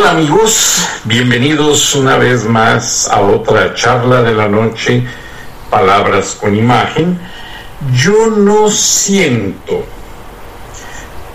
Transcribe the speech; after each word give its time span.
Hola 0.00 0.12
amigos, 0.12 0.82
bienvenidos 1.04 1.94
una 1.94 2.16
vez 2.16 2.46
más 2.46 3.06
a 3.10 3.20
otra 3.20 3.74
charla 3.74 4.22
de 4.22 4.32
la 4.32 4.48
noche, 4.48 5.04
Palabras 5.68 6.38
con 6.40 6.56
Imagen. 6.56 7.20
Yo 7.92 8.28
no 8.28 8.70
siento 8.70 9.84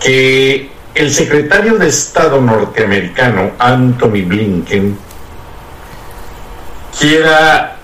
que 0.00 0.72
el 0.96 1.14
secretario 1.14 1.78
de 1.78 1.86
Estado 1.86 2.40
norteamericano, 2.40 3.52
Anthony 3.60 4.26
Blinken, 4.26 4.98
quiera 6.98 7.76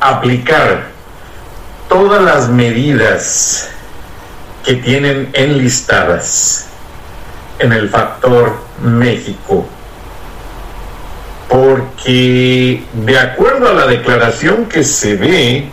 aplicar 0.00 0.92
todas 1.90 2.22
las 2.22 2.48
medidas 2.48 3.68
que 4.64 4.76
tienen 4.76 5.28
enlistadas 5.34 6.68
en 7.58 7.74
el 7.74 7.90
factor 7.90 8.65
México. 8.82 9.66
Porque 11.48 12.82
de 12.92 13.18
acuerdo 13.18 13.68
a 13.68 13.72
la 13.72 13.86
declaración 13.86 14.66
que 14.66 14.84
se 14.84 15.16
ve 15.16 15.68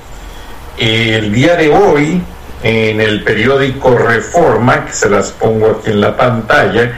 el 0.78 1.34
día 1.34 1.56
de 1.56 1.70
hoy 1.70 2.22
en 2.64 3.02
el 3.02 3.24
periódico 3.24 3.98
Reforma, 3.98 4.86
que 4.86 4.94
se 4.94 5.10
las 5.10 5.32
pongo 5.32 5.72
aquí 5.72 5.92
en 5.92 6.02
la 6.02 6.16
pantalla, 6.16 6.92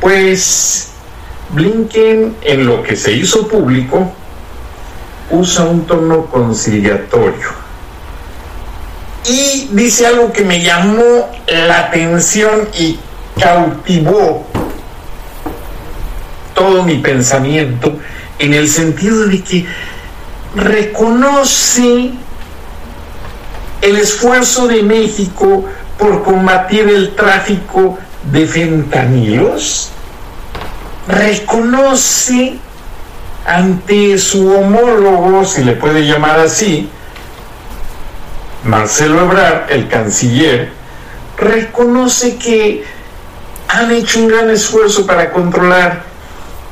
pues 0.00 0.90
Blinken 1.50 2.36
en 2.42 2.66
lo 2.66 2.82
que 2.82 2.94
se 2.94 3.12
hizo 3.12 3.48
público 3.48 4.12
usa 5.30 5.64
un 5.64 5.86
tono 5.86 6.26
conciliatorio. 6.26 7.48
Y 9.26 9.68
dice 9.72 10.06
algo 10.06 10.32
que 10.32 10.44
me 10.44 10.62
llamó 10.62 11.28
la 11.46 11.80
atención 11.80 12.68
y 12.78 12.98
cautivó 13.40 14.46
todo 16.60 16.82
mi 16.82 16.98
pensamiento 16.98 17.98
en 18.38 18.52
el 18.52 18.68
sentido 18.68 19.26
de 19.28 19.42
que 19.42 19.64
reconoce 20.54 22.10
el 23.80 23.96
esfuerzo 23.96 24.68
de 24.68 24.82
México 24.82 25.64
por 25.96 26.22
combatir 26.22 26.86
el 26.86 27.14
tráfico 27.14 27.98
de 28.30 28.46
fentanilos, 28.46 29.88
reconoce 31.08 32.58
ante 33.46 34.18
su 34.18 34.52
homólogo, 34.52 35.46
si 35.46 35.64
le 35.64 35.72
puede 35.72 36.06
llamar 36.06 36.40
así, 36.40 36.90
Marcelo 38.64 39.22
Ebrard, 39.22 39.72
el 39.72 39.88
canciller, 39.88 40.72
reconoce 41.38 42.36
que 42.36 42.84
han 43.68 43.90
hecho 43.92 44.20
un 44.20 44.28
gran 44.28 44.50
esfuerzo 44.50 45.06
para 45.06 45.30
controlar 45.30 46.09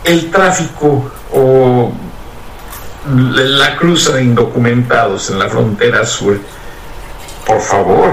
el 0.04 0.31
tráfico 0.31 1.10
o 1.32 1.92
la 3.14 3.76
cruza 3.76 4.12
de 4.12 4.25
indocumentados 4.25 5.31
en 5.31 5.38
la 5.38 5.48
frontera 5.48 6.04
sur. 6.04 6.38
Por 7.47 7.60
favor, 7.60 8.12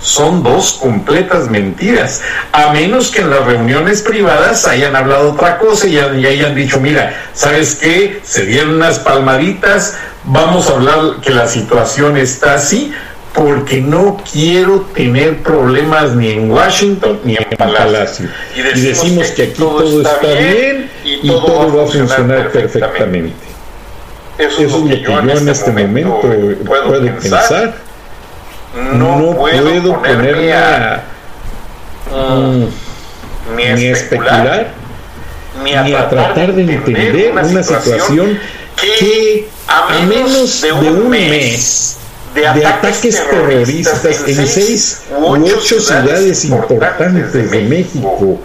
son 0.00 0.42
dos 0.42 0.78
completas 0.80 1.50
mentiras, 1.50 2.22
a 2.52 2.72
menos 2.72 3.10
que 3.10 3.22
en 3.22 3.30
las 3.30 3.44
reuniones 3.44 4.02
privadas 4.02 4.66
hayan 4.66 4.94
hablado 4.94 5.32
otra 5.32 5.58
cosa 5.58 5.88
y, 5.88 5.98
hayan 5.98 6.54
dicho, 6.54 6.80
mira, 6.80 7.28
¿sabes 7.32 7.74
qué? 7.74 8.20
Se 8.22 8.46
dieron 8.46 8.76
unas 8.76 9.00
palmaditas, 9.00 9.96
vamos 10.24 10.68
a 10.68 10.74
hablar 10.74 11.20
que 11.22 11.30
la 11.30 11.48
situación 11.48 12.16
está 12.16 12.54
así, 12.54 12.92
porque 13.36 13.82
no 13.82 14.16
quiero 14.32 14.80
tener 14.94 15.42
problemas 15.42 16.14
ni 16.14 16.30
en 16.30 16.50
Washington 16.50 17.20
ni 17.22 17.36
en 17.36 17.44
Palacio. 17.56 18.28
Y 18.56 18.62
decimos, 18.62 19.26
que, 19.28 19.42
aquí 19.42 19.52
todo, 19.52 20.00
está 20.00 20.26
bien, 20.26 20.90
y 21.04 21.28
todo, 21.28 21.76
va 21.76 21.84
a 21.84 21.86
funcionar 21.86 22.50
perfectamente. 22.50 23.36
Eso, 24.38 24.62
es 24.62 24.72
lo 24.72 24.88
que 24.88 25.00
yo 25.02 25.18
en 25.18 25.30
este, 25.30 25.50
este 25.50 25.70
momento 25.70 26.20
puedo, 26.66 27.00
pensar. 27.20 27.74
No, 28.94 29.34
puedo 29.36 30.02
ponerme 30.02 30.52
a, 30.54 31.04
mm, 32.10 32.64
ni 33.54 33.84
especular, 33.84 34.68
ni 35.62 35.74
a, 35.74 36.08
tratar 36.08 36.54
de 36.54 36.62
entender 36.62 37.32
una 37.32 37.62
situación 37.62 38.38
que 38.76 39.48
a 39.68 40.00
menos 40.06 40.62
de 40.62 40.72
un 40.72 41.10
mes 41.10 41.96
de 42.36 42.66
ataques, 42.66 43.24
terroristas, 43.30 44.04
en 44.26 44.46
seis 44.46 45.02
u 45.18 45.44
ocho 45.44 45.80
ciudades 45.80 46.44
importantes 46.44 47.50
de 47.50 47.62
México. 47.62 48.38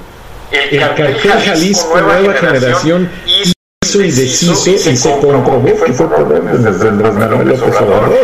El 0.52 0.80
cartel 0.80 1.16
Jalisco 1.18 2.02
Nueva 2.02 2.34
Generación 2.34 3.10
hizo 3.28 4.02
y 4.02 4.12
deshizo 4.12 4.90
y 4.90 4.98
se 4.98 5.12
comprobó 5.12 5.84
que 5.84 5.94
fue 5.94 6.10
por 6.10 6.44
desde 6.44 6.88
Andrés 6.88 7.14
Manuel 7.14 7.48
López 7.50 7.76
Obrador. 7.82 8.20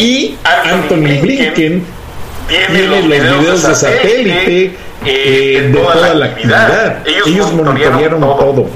Y 0.00 0.36
Anthony 0.44 1.20
Blinken 1.20 1.84
tiene 2.48 2.86
los 2.86 3.04
videos 3.06 3.62
de 3.68 3.74
satélite 3.74 4.76
eh, 5.04 5.70
de 5.72 5.78
toda 5.78 6.14
la 6.14 6.26
actividad. 6.26 7.02
Ellos 7.26 7.52
monitorearon 7.52 8.20
todo. 8.20 8.66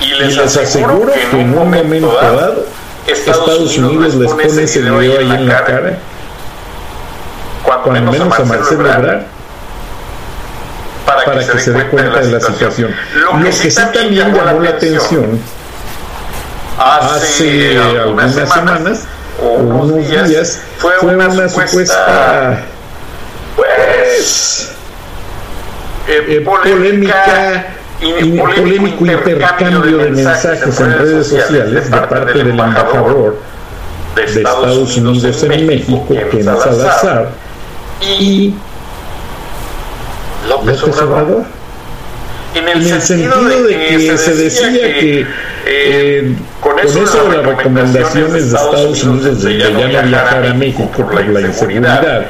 Y 0.00 0.22
les 0.22 0.38
aseguro 0.38 1.12
que 1.30 1.40
en 1.40 1.58
un 1.58 1.70
momento 1.70 2.14
dado 2.14 2.79
Estados, 3.12 3.78
Unidos, 3.78 4.14
les 4.14 4.30
pone 4.30 4.62
ese 4.62 4.80
video 4.80 5.18
ahí 5.18 5.30
en 5.30 5.48
la 5.48 5.64
cara, 5.64 5.98
cuando, 7.64 8.12
menos, 8.12 8.38
a 8.38 8.44
Marcelo 8.44 8.86
Ebrard, 8.86 9.22
para, 11.06 11.46
que, 11.46 11.58
se 11.58 11.72
dé 11.72 11.86
cuenta 11.88 12.20
de 12.20 12.30
la 12.30 12.40
situación. 12.40 12.94
Lo 13.14 13.42
que, 13.42 13.52
sí 13.52 13.74
también 13.74 14.10
llamó 14.10 14.60
la 14.60 14.70
atención. 14.70 15.40
Hace 16.78 17.78
algunas 17.78 18.34
semanas 18.34 19.00
o 19.42 19.48
unos 19.54 20.08
días 20.08 20.60
fue 20.78 20.98
una 21.00 21.48
supuesta 21.48 22.62
pues 23.56 24.70
eh, 26.08 26.42
polémica 26.44 27.79
y 28.02 28.38
polémico 28.38 29.06
intercambio 29.06 29.80
de 29.80 30.10
mensajes 30.10 30.80
en 30.80 30.98
redes 30.98 31.26
sociales 31.26 31.90
de 31.90 31.96
parte 31.98 32.38
del 32.38 32.50
embajador 32.50 33.36
de 34.16 34.24
Estados 34.24 34.96
Unidos 34.96 35.42
en 35.42 35.66
México, 35.66 36.06
Ken 36.08 36.44
Salazar, 36.44 37.30
y 38.00 38.54
López 40.48 40.82
Obrador. 40.82 41.44
En 42.52 42.68
el, 42.68 43.00
sentido 43.00 43.44
de 43.44 43.68
que 43.68 44.18
se 44.18 44.34
decía 44.34 44.70
que 44.72 45.26
eh, 45.66 46.34
con 46.60 46.80
eso 46.80 47.04
de 47.04 47.36
las 47.36 47.46
recomendaciones 47.46 48.50
de 48.50 48.56
Estados 48.56 49.04
Unidos 49.04 49.42
de 49.42 49.58
ya 49.58 49.70
no 49.70 49.86
viajar 49.86 50.46
a 50.46 50.54
México 50.54 50.90
por 50.96 51.28
la 51.28 51.40
inseguridad, 51.42 52.26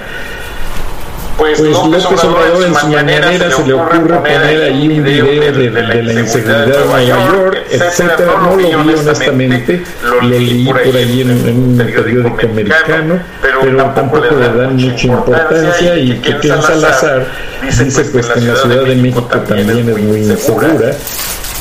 pues, 1.41 1.59
pues 1.59 1.71
López, 1.71 2.05
Obrador 2.25 2.65
en 2.65 2.75
su 2.75 2.87
mañanera 2.87 3.51
se 3.51 3.67
le 3.67 3.73
ocurre 3.73 4.15
poner 4.17 4.63
ahí 4.63 4.89
un 4.89 5.05
video 5.05 5.53
de, 5.53 5.71
la 6.03 6.21
inseguridad 6.21 6.67
de 6.67 6.79
Nueva 6.79 7.03
York, 7.03 7.59
etcétera. 7.71 8.33
No 8.43 8.51
lo 8.51 8.57
vi 8.57 8.75
honestamente, 8.75 9.83
lo 10.05 10.21
leí 10.21 10.67
por 10.67 10.95
ahí 10.95 11.23
en, 11.23 11.31
un 11.31 11.79
periódico 11.79 12.47
americano, 12.47 13.21
pero 13.41 13.85
tampoco 13.95 14.35
le 14.35 14.53
dan 14.53 14.77
mucha 14.77 15.07
importancia 15.07 15.97
y 15.97 16.19
que 16.21 16.37
Ken 16.41 16.61
Salazar 16.61 17.27
dice 17.63 18.05
pues 18.05 18.27
que 18.27 18.39
en 18.39 18.49
la 18.49 18.57
Ciudad 18.57 18.85
de 18.85 18.97
México 18.97 19.23
también 19.23 19.89
es 19.89 19.99
muy 19.99 20.19
insegura 20.19 20.93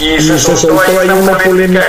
y, 0.01 0.21
se, 0.21 0.39
soltó, 0.39 0.81
ahí 0.99 1.09
una 1.09 1.37
polémica, 1.37 1.85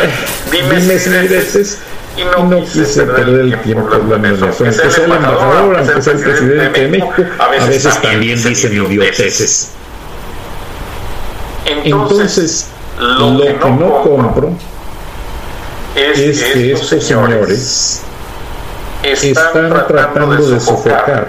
dime, 0.50 0.98
si 0.98 1.76
y 2.16 2.24
no, 2.24 2.64
quise 2.64 3.02
perder 3.02 3.40
el 3.40 3.62
tiempo 3.62 3.88
hablando 3.94 4.46
de 4.46 4.50
eso. 4.50 4.64
Aunque 4.64 4.90
sea 4.90 5.04
el 5.04 5.12
embajador, 5.12 5.76
aunque 5.76 6.02
sea 6.02 6.12
el 6.14 6.20
presidente 6.20 6.80
de 6.80 6.88
México, 6.88 7.24
a 7.38 7.48
veces 7.48 8.00
también 8.00 8.42
dicen 8.42 8.72
idioteces. 8.72 9.72
Entonces, 11.84 12.68
lo 12.98 13.38
que 13.38 13.52
no 13.52 14.02
compro 14.02 14.52
es 15.94 16.42
que 16.42 16.72
estos 16.72 17.04
señores 17.04 18.02
están 19.02 19.86
tratando 19.86 20.36
de 20.36 20.60
sofocar 20.60 21.28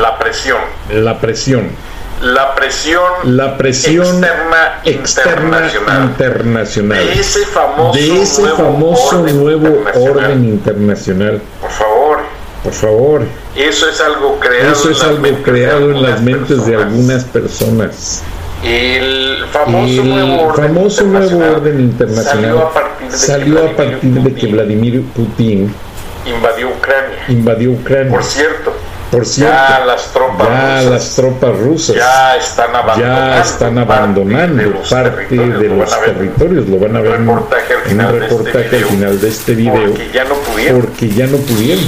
la 0.00 0.18
presión. 0.18 0.58
La 0.90 1.18
presión 1.18 1.83
la 2.24 2.54
presión, 2.54 3.04
la 3.24 3.56
presión 3.58 4.24
externa, 4.84 5.66
internacional, 5.66 6.04
internacional, 6.04 7.06
de 7.06 7.12
ese 7.12 7.44
famoso, 7.46 7.98
de 7.98 8.22
ese 8.22 8.42
nuevo, 8.42 8.56
famoso 8.56 9.20
orden, 9.20 9.44
nuevo 9.44 9.66
internacional. 9.68 10.10
orden 10.10 10.44
internacional. 10.44 11.42
Por 11.60 11.70
favor. 11.70 12.18
Por 12.64 12.72
favor. 12.72 13.22
Eso 13.54 13.88
es 13.90 14.00
algo 14.00 14.38
creado, 14.40 14.72
Eso 14.72 14.90
es 14.90 15.02
algo 15.02 15.26
en, 15.26 15.42
creado 15.42 15.90
en 15.90 16.02
las 16.02 16.22
mentes 16.22 16.64
de 16.64 16.76
algunas 16.76 17.24
personas. 17.24 18.22
El 18.62 19.44
famoso, 19.52 19.86
el 19.86 20.08
nuevo, 20.08 20.42
orden 20.44 20.74
famoso 20.74 21.04
nuevo 21.04 21.38
orden 21.38 21.80
internacional 21.80 22.70
salió 23.10 23.66
a 23.66 23.76
partir 23.76 24.10
de 24.10 24.34
que 24.34 24.46
Vladimir 24.46 25.02
Putin 25.14 25.74
invadió 26.24 26.68
Ucrania. 26.68 27.18
Invadió 27.28 27.72
Ucrania. 27.72 28.10
Por 28.10 28.24
cierto, 28.24 28.73
por 29.14 29.26
cierto, 29.26 29.54
ya 29.54 29.84
las 29.84 30.12
tropas, 30.12 30.48
ya 30.48 30.76
rusas, 30.78 30.90
las 30.90 31.14
tropas 31.14 31.58
rusas 31.58 31.96
ya 31.96 32.36
están 32.36 32.74
abandonando, 32.74 33.34
ya 33.34 33.40
están 33.40 33.78
abandonando 33.78 34.82
parte 34.90 35.36
de 35.36 35.68
los, 35.68 36.00
territorios, 36.00 36.68
lo 36.68 36.78
van 36.78 36.96
a 36.96 37.00
ver 37.00 37.14
en 37.14 37.28
un 37.28 37.36
reportaje 38.20 38.76
al 38.76 38.84
final 38.84 39.20
de 39.20 39.28
este 39.28 39.54
video, 39.54 39.90
porque 39.90 40.10
ya 40.12 40.24
no 40.24 40.34
pudieron. 40.34 40.80
Porque 40.80 41.08
ya 41.08 41.26
no 41.26 41.36
pudieron. 41.38 41.84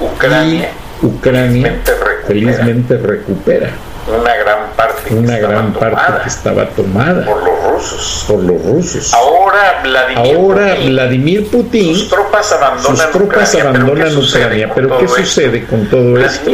Ucrania, 0.00 0.70
y 1.02 1.06
Ucrania 1.06 1.80
felizmente 2.26 2.96
recupera 2.98 3.70
una 4.08 4.34
gran 4.36 4.70
parte, 4.76 5.14
una 5.14 5.34
que, 5.34 5.40
gran 5.40 5.72
estaba 5.72 5.90
parte 5.90 6.22
que 6.22 6.28
estaba 6.28 6.68
tomada 6.70 7.24
por 7.24 7.42
los 7.42 7.57
rusos. 7.78 8.24
Por 8.26 8.42
los 8.42 8.62
rusos. 8.62 9.14
Ahora 9.14 9.80
Vladimir, 9.82 10.36
Ahora, 10.36 10.74
Putin, 10.74 10.90
Vladimir 10.90 11.46
Putin, 11.46 11.94
sus 11.94 12.08
tropas 12.08 12.52
abandonan 12.52 12.96
sus 12.96 13.10
tropas 13.10 13.54
Ucrania, 13.54 13.70
abandonan 13.70 14.08
pero 14.08 14.18
Ucrania. 14.18 14.72
Pero 14.74 14.98
¿qué 14.98 15.08
sucede 15.08 15.66
con 15.66 15.86
todo 15.86 16.18
esto? 16.18 16.50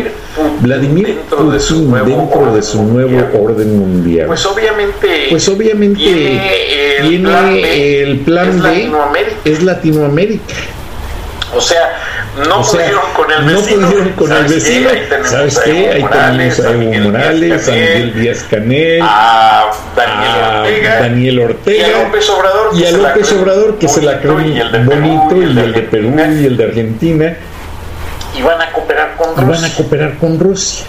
Vladimir 0.61 1.07
dentro 1.07 1.39
Putin, 1.39 1.53
de 1.53 1.61
su 1.61 1.83
nuevo, 1.83 2.09
dentro 2.09 2.55
de 2.55 2.63
su 2.63 2.83
nuevo 2.83 3.45
orden 3.45 3.79
mundial. 3.79 4.27
Pues 4.27 4.45
obviamente, 4.47 5.27
pues 5.31 5.49
obviamente 5.49 6.03
viene 6.03 6.99
el, 6.99 7.23
plan 7.23 7.55
B, 7.55 8.03
el 8.03 8.21
plan 8.21 8.49
es, 8.49 8.63
B 8.63 8.69
Latinoamérica. 8.69 9.37
es 9.45 9.63
Latinoamérica. 9.63 10.55
O 11.57 11.61
sea, 11.61 12.04
no 12.37 12.61
o 12.61 12.65
sea, 12.65 12.81
pudieron 12.81 13.13
con 13.15 13.31
el 13.31 13.45
vecino. 13.45 13.81
No 13.81 13.89
pudieron 13.89 14.13
con 14.13 14.33
el 14.33 14.45
vecino. 14.45 14.91
¿Sabes 15.25 15.59
qué? 15.61 15.91
Ahí 15.91 16.05
tenemos 16.05 16.61
a 16.61 16.71
Evo 16.71 17.05
Morales, 17.05 17.69
a 17.69 17.73
Miguel 17.73 18.15
Díaz 18.15 18.47
Canel, 18.51 19.03
a 19.03 19.71
Daniel 21.01 21.41
Ortega, 21.41 21.89
y 21.89 21.93
a 21.93 22.05
López 22.05 22.31
Obrador, 22.31 22.71
y 22.75 22.85
a 22.85 22.91
López 22.91 23.33
Obrador 23.33 23.79
que 23.79 23.89
se 23.89 24.03
la 24.03 24.21
cree 24.21 24.33
bonito, 24.33 25.37
y 25.37 25.45
el 25.45 25.73
de 25.73 25.83
Perú 25.83 26.15
y 26.17 26.47
el 26.47 26.57
de 26.57 26.65
Argentina. 26.65 27.37
Y 28.37 28.43
van 28.43 28.61
a 28.61 28.73
cooperar 28.73 29.15
con 29.17 29.29
Rusia. 29.37 29.45
Y 29.45 29.47
van 29.47 29.65
a 29.65 29.75
cooperar 29.75 30.19
con 30.19 30.39
Rusia 30.41 30.87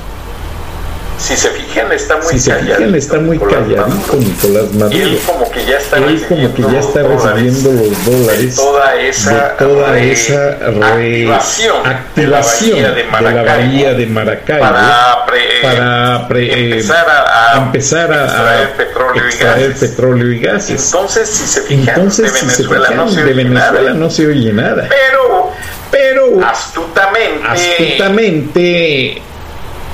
si 1.18 1.36
se 1.36 1.50
fijan, 1.50 1.92
está 1.92 2.18
muy 2.18 2.34
si 2.34 2.40
se 2.40 2.50
calladito. 2.52 2.76
Fijan, 2.78 2.96
está 2.96 3.20
muy 3.20 3.40
calladito 3.40 4.16
Nicolás 4.18 4.74
Maduro. 4.74 4.98
Y 4.98 5.02
él 5.02 5.20
como 5.26 5.52
que 5.52 5.66
ya 5.66 5.78
está, 5.78 5.98
él 5.98 6.26
como 6.28 6.54
que 6.54 6.62
ya 6.62 6.80
está 6.80 7.04
recibiendo 7.04 7.72
los 7.72 8.06
dólares 8.06 8.56
de 8.56 8.62
toda 8.62 8.96
esa, 8.96 9.34
de 9.34 9.50
toda 9.58 10.00
esa 10.00 10.50
activación 10.50 11.84
de, 12.16 12.28
la 12.28 12.42
de, 12.42 13.32
la 13.34 13.44
bahía 13.44 13.94
de 13.94 14.06
Maracaibo 14.08 14.62
para, 14.62 15.26
pre, 15.26 15.42
para 15.62 16.28
pre, 16.28 16.72
empezar 16.72 17.10
a, 17.10 17.54
a, 17.54 17.58
empezar 17.64 18.12
a 18.12 18.26
extraer, 18.26 18.72
petróleo, 18.74 19.26
extraer 19.26 19.72
y 19.72 19.74
petróleo 19.74 20.32
y 20.32 20.40
gases. 20.40 20.86
Entonces, 20.86 21.30
si 21.30 21.48
se 21.48 21.62
fijan, 21.62 21.96
Entonces, 21.96 22.34
de 22.34 22.40
Venezuela, 22.42 22.56
si 22.56 22.64
se 22.64 22.70
fijan, 22.70 22.98
no, 22.98 23.10
se 23.10 23.24
de 23.24 23.34
Venezuela 23.34 23.94
no 23.94 24.10
se 24.10 24.28
oye 24.28 24.54
nada. 24.54 24.90
Pero, 24.90 25.52
pero 25.92 26.46
astutamente, 26.46 27.48
astutamente 27.48 29.22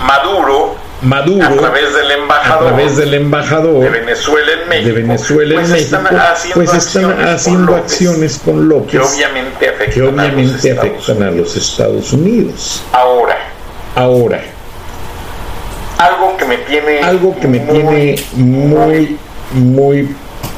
Maduro 0.01 0.80
Maduro 1.01 1.43
a 1.43 1.49
través 1.49 1.93
del 1.95 2.11
embajador, 2.11 2.67
a 2.67 2.67
través 2.67 2.97
del 2.97 3.13
embajador 3.15 3.83
de 3.83 3.89
Venezuela 3.89 4.51
en 4.61 4.69
México, 4.69 4.97
en 4.97 5.07
pues 5.07 5.69
México 5.69 5.75
están 5.75 6.05
haciendo, 6.15 6.55
pues 6.55 6.73
están 6.73 7.05
acciones, 7.05 7.35
haciendo 7.35 7.71
con 7.71 7.81
acciones 7.81 8.41
con 8.45 8.69
López 8.69 8.91
que 8.91 8.99
obviamente 8.99 9.67
afectan, 9.67 9.93
que 9.93 10.01
obviamente 10.03 10.71
a, 10.71 10.75
los 10.75 10.83
afectan 10.83 11.23
a 11.23 11.31
los 11.31 11.55
Estados 11.55 12.13
Unidos. 12.13 12.83
Ahora, 12.91 13.37
ahora, 13.95 14.43
algo 15.97 16.37
que 16.37 16.45
me 16.45 16.57
tiene 16.57 16.99
algo 16.99 17.35
que 17.39 17.47
me 17.47 17.59
muy, 17.61 18.15
tiene 18.15 18.25
muy 18.33 19.17
muy 19.53 20.15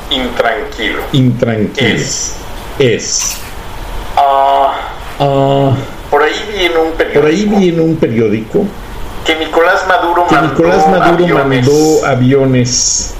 intranquilo, 0.10 1.04
intranquilo 1.14 1.88
es, 1.88 2.36
es 2.80 3.38
uh, 4.18 5.24
uh, 5.24 5.74
por 6.10 6.22
ahí 6.22 6.50
viene 6.52 6.78
un 6.78 6.92
periódico, 6.92 7.22
por 7.22 7.30
ahí 7.30 7.46
viene 7.46 7.82
un 7.82 7.96
periódico 7.96 8.66
que 9.24 9.36
Nicolás 9.36 9.88
Maduro, 9.88 10.26
que 10.28 10.36
mandó, 10.36 10.50
Nicolás 10.50 10.88
Maduro 10.88 11.24
aviones. 11.40 11.66
mandó 11.68 12.06
aviones 12.06 13.16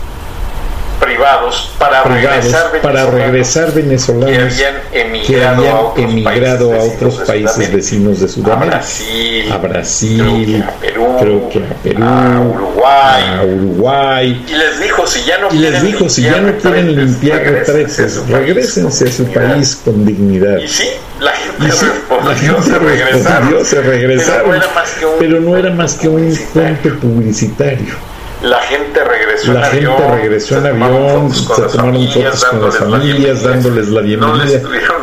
privados 1.04 1.72
para 1.78 2.04
privados 2.04 2.44
regresar 2.44 2.82
para 2.82 3.06
regresar 3.06 3.72
venezolanos 3.74 4.54
que 4.54 4.66
habían 4.66 4.82
emigrado, 4.92 5.26
que 5.28 5.46
habían 5.46 5.76
a, 5.76 5.80
otros 5.80 6.10
emigrado 6.10 6.74
a 6.74 6.84
otros 6.84 7.16
países 7.28 7.74
vecinos 7.74 8.20
de 8.20 8.28
Sudamérica, 8.28 8.78
a 8.78 8.80
Brasil, 8.80 9.52
a 9.52 9.58
Brasil 9.58 10.66
creo 11.20 11.50
que 11.50 11.60
a 11.60 11.74
Perú, 11.84 12.04
a, 12.04 12.42
Uruguay, 12.42 13.24
a 13.40 13.44
Uruguay, 13.44 14.46
y 14.48 14.52
les 14.52 14.80
dijo 14.80 15.06
si 15.06 15.24
ya 15.24 15.38
no 15.40 15.54
y 15.54 15.58
les 15.58 15.82
dijo 15.82 16.10
si 16.10 16.22
ya 16.24 16.40
no 16.40 16.58
quieren 16.58 16.96
limpiar 16.96 17.44
retretes, 17.44 18.28
regresense 18.28 19.10
a 19.10 19.12
su 19.12 19.26
país 19.32 19.82
con 19.84 20.06
dignidad. 20.06 20.58
Y 20.58 20.68
sí, 20.68 20.90
la 21.20 21.32
gente, 21.32 21.72
sí, 21.72 21.86
respondió, 21.86 22.30
la 22.30 22.36
gente 22.36 22.72
se 22.72 22.80
regresaron, 22.80 23.66
se 23.66 23.82
regresaron, 23.82 24.62
pero 25.20 25.40
no 25.42 25.58
era 25.58 25.72
más 25.72 25.96
que 25.96 26.08
un 26.08 26.38
puente 26.54 26.90
publicitario 26.92 28.13
la 28.44 28.62
gente 28.62 29.04
regresó 29.04 29.54
la 29.54 29.60
en 29.60 29.72
gente 29.72 29.88
avión, 29.88 30.12
regresó 30.22 30.58
en 30.58 30.84
avión, 30.84 31.34
se 31.34 31.46
tomaron 31.46 32.08
fotos 32.10 32.46
con 32.46 32.62
las 32.62 32.78
familias, 32.78 33.44
dándoles 33.44 33.88
la 33.88 34.02
bienvenida. 34.02 34.62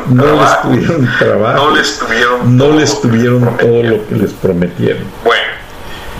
No 0.08 0.40
les 0.42 0.62
tuvieron 0.62 1.08
trabajo, 1.18 1.64
no 1.64 1.76
les 1.76 1.98
tuvieron, 1.98 2.56
no 2.56 2.72
les 2.72 3.00
tuvieron 3.00 3.56
todo 3.56 3.82
lo 3.82 4.06
que 4.06 4.14
les 4.16 4.32
prometieron. 4.32 5.04
Bueno. 5.24 5.40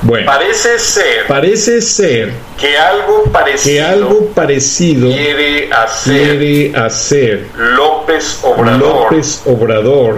Bueno, 0.03 0.25
parece 0.25 0.79
ser, 0.79 1.27
parece 1.29 1.83
ser 1.83 2.33
que 2.59 2.79
algo 2.79 3.25
parecido, 3.25 3.75
que 3.75 3.83
algo 3.83 4.27
parecido 4.29 5.11
quiere, 5.11 5.71
hacer 5.71 6.39
quiere 6.39 6.75
hacer 6.75 7.47
López 7.55 8.41
Obrador, 8.43 9.13
López 9.13 9.43
Obrador 9.45 10.17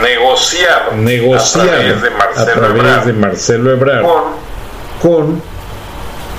negociado, 0.00 0.92
negociado 0.96 1.68
a 1.68 1.72
través 1.72 2.02
de 2.02 2.10
Marcelo, 2.10 2.52
través 2.52 2.70
Ebrard, 2.70 3.06
de 3.06 3.12
Marcelo 3.14 3.70
Ebrard 3.72 4.02
con 4.04 4.43
con 5.04 5.42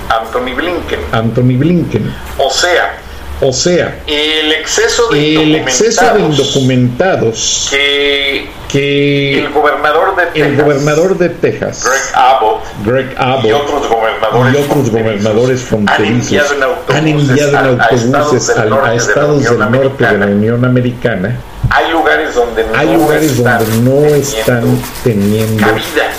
Anthony 0.10 0.56
Blinken. 0.56 1.00
Anthony 1.12 1.56
Blinken. 1.56 2.12
O 2.40 2.50
sea, 2.50 2.98
o 3.42 3.54
sea, 3.54 4.00
el 4.08 4.52
exceso 4.54 5.08
de, 5.10 5.44
el 5.44 5.56
exceso 5.58 6.14
de 6.16 6.22
indocumentados 6.22 7.68
que, 7.70 8.48
que 8.68 9.38
el 9.40 9.50
gobernador 9.50 10.16
de 10.16 10.26
Texas, 10.26 10.48
el 10.48 10.64
gobernador 10.64 11.18
de 11.18 11.30
Texas 11.30 11.84
Greg, 11.84 12.02
Abbott, 12.16 12.64
Greg 12.86 13.16
Abbott 13.18 13.46
y 13.46 13.52
otros 13.52 13.88
gobernadores, 13.88 14.54
y 14.54 14.58
otros 14.58 14.90
gobernadores 14.90 15.62
fronterizos 15.62 16.44
han 16.88 17.08
enviado 17.08 17.60
en 17.60 17.82
autobuses 17.82 18.50
a, 18.50 18.62
a, 18.64 18.90
a 18.90 18.96
estados 18.96 19.44
del 19.44 19.60
norte 19.60 20.06
de 20.08 20.18
la 20.18 20.26
Unión 20.26 20.66
Americana. 20.66 21.38
Hay 21.70 21.92
lugares 21.92 22.34
donde 22.34 22.64
no, 22.64 22.76
hay 22.76 22.96
lugares 22.96 23.38
donde 23.38 23.92
no 23.92 24.06
están 24.16 24.82
teniendo 25.04 25.62
cabida. 25.62 26.10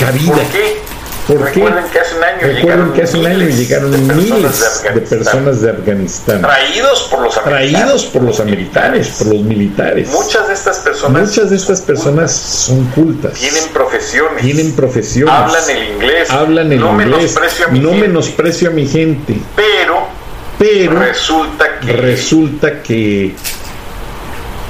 cabida. 0.00 0.32
¿Por 0.32 0.42
qué? 0.46 0.81
Recuerden 1.28 1.84
que 1.92 2.00
hace 2.00 2.16
un 2.16 2.24
año, 2.24 2.46
llegaron, 2.48 2.92
que 2.92 3.02
hace 3.02 3.18
un 3.18 3.26
año 3.26 3.46
llegaron 3.46 3.90
de 3.92 3.98
miles 4.14 4.82
de 4.82 5.00
personas 5.02 5.60
de 5.60 5.70
Afganistán, 5.70 6.42
traídos 6.42 7.02
por 7.02 7.20
los 7.20 7.36
americanos, 7.36 7.80
traídos 7.80 8.04
por 8.06 8.22
los 8.22 8.40
americanos, 8.40 9.08
por 9.18 9.26
los 9.28 9.42
militares. 9.42 10.08
Muchas 10.08 10.48
de 10.48 10.54
estas 10.54 10.78
personas, 10.80 11.28
muchas 11.28 11.50
de 11.50 11.56
estas 11.56 11.80
personas 11.82 12.32
son 12.32 12.84
cultas, 12.86 13.34
tienen 13.34 13.68
profesiones, 13.72 14.42
tienen 14.42 14.72
profesiones, 14.72 15.32
hablan 15.32 15.70
el 15.70 15.92
inglés, 15.92 16.30
hablan 16.30 16.72
el 16.72 16.80
no 16.80 16.90
inglés, 16.90 17.08
menosprecio 17.08 17.66
a 17.66 17.68
mi 17.68 17.78
no 17.78 17.90
gente, 17.90 18.08
menosprecio 18.08 18.68
a 18.68 18.72
mi 18.72 18.86
gente, 18.88 19.36
pero, 19.54 20.06
pero 20.58 20.98
resulta 20.98 21.78
que 21.78 21.92
resulta 21.92 22.82
que 22.82 23.34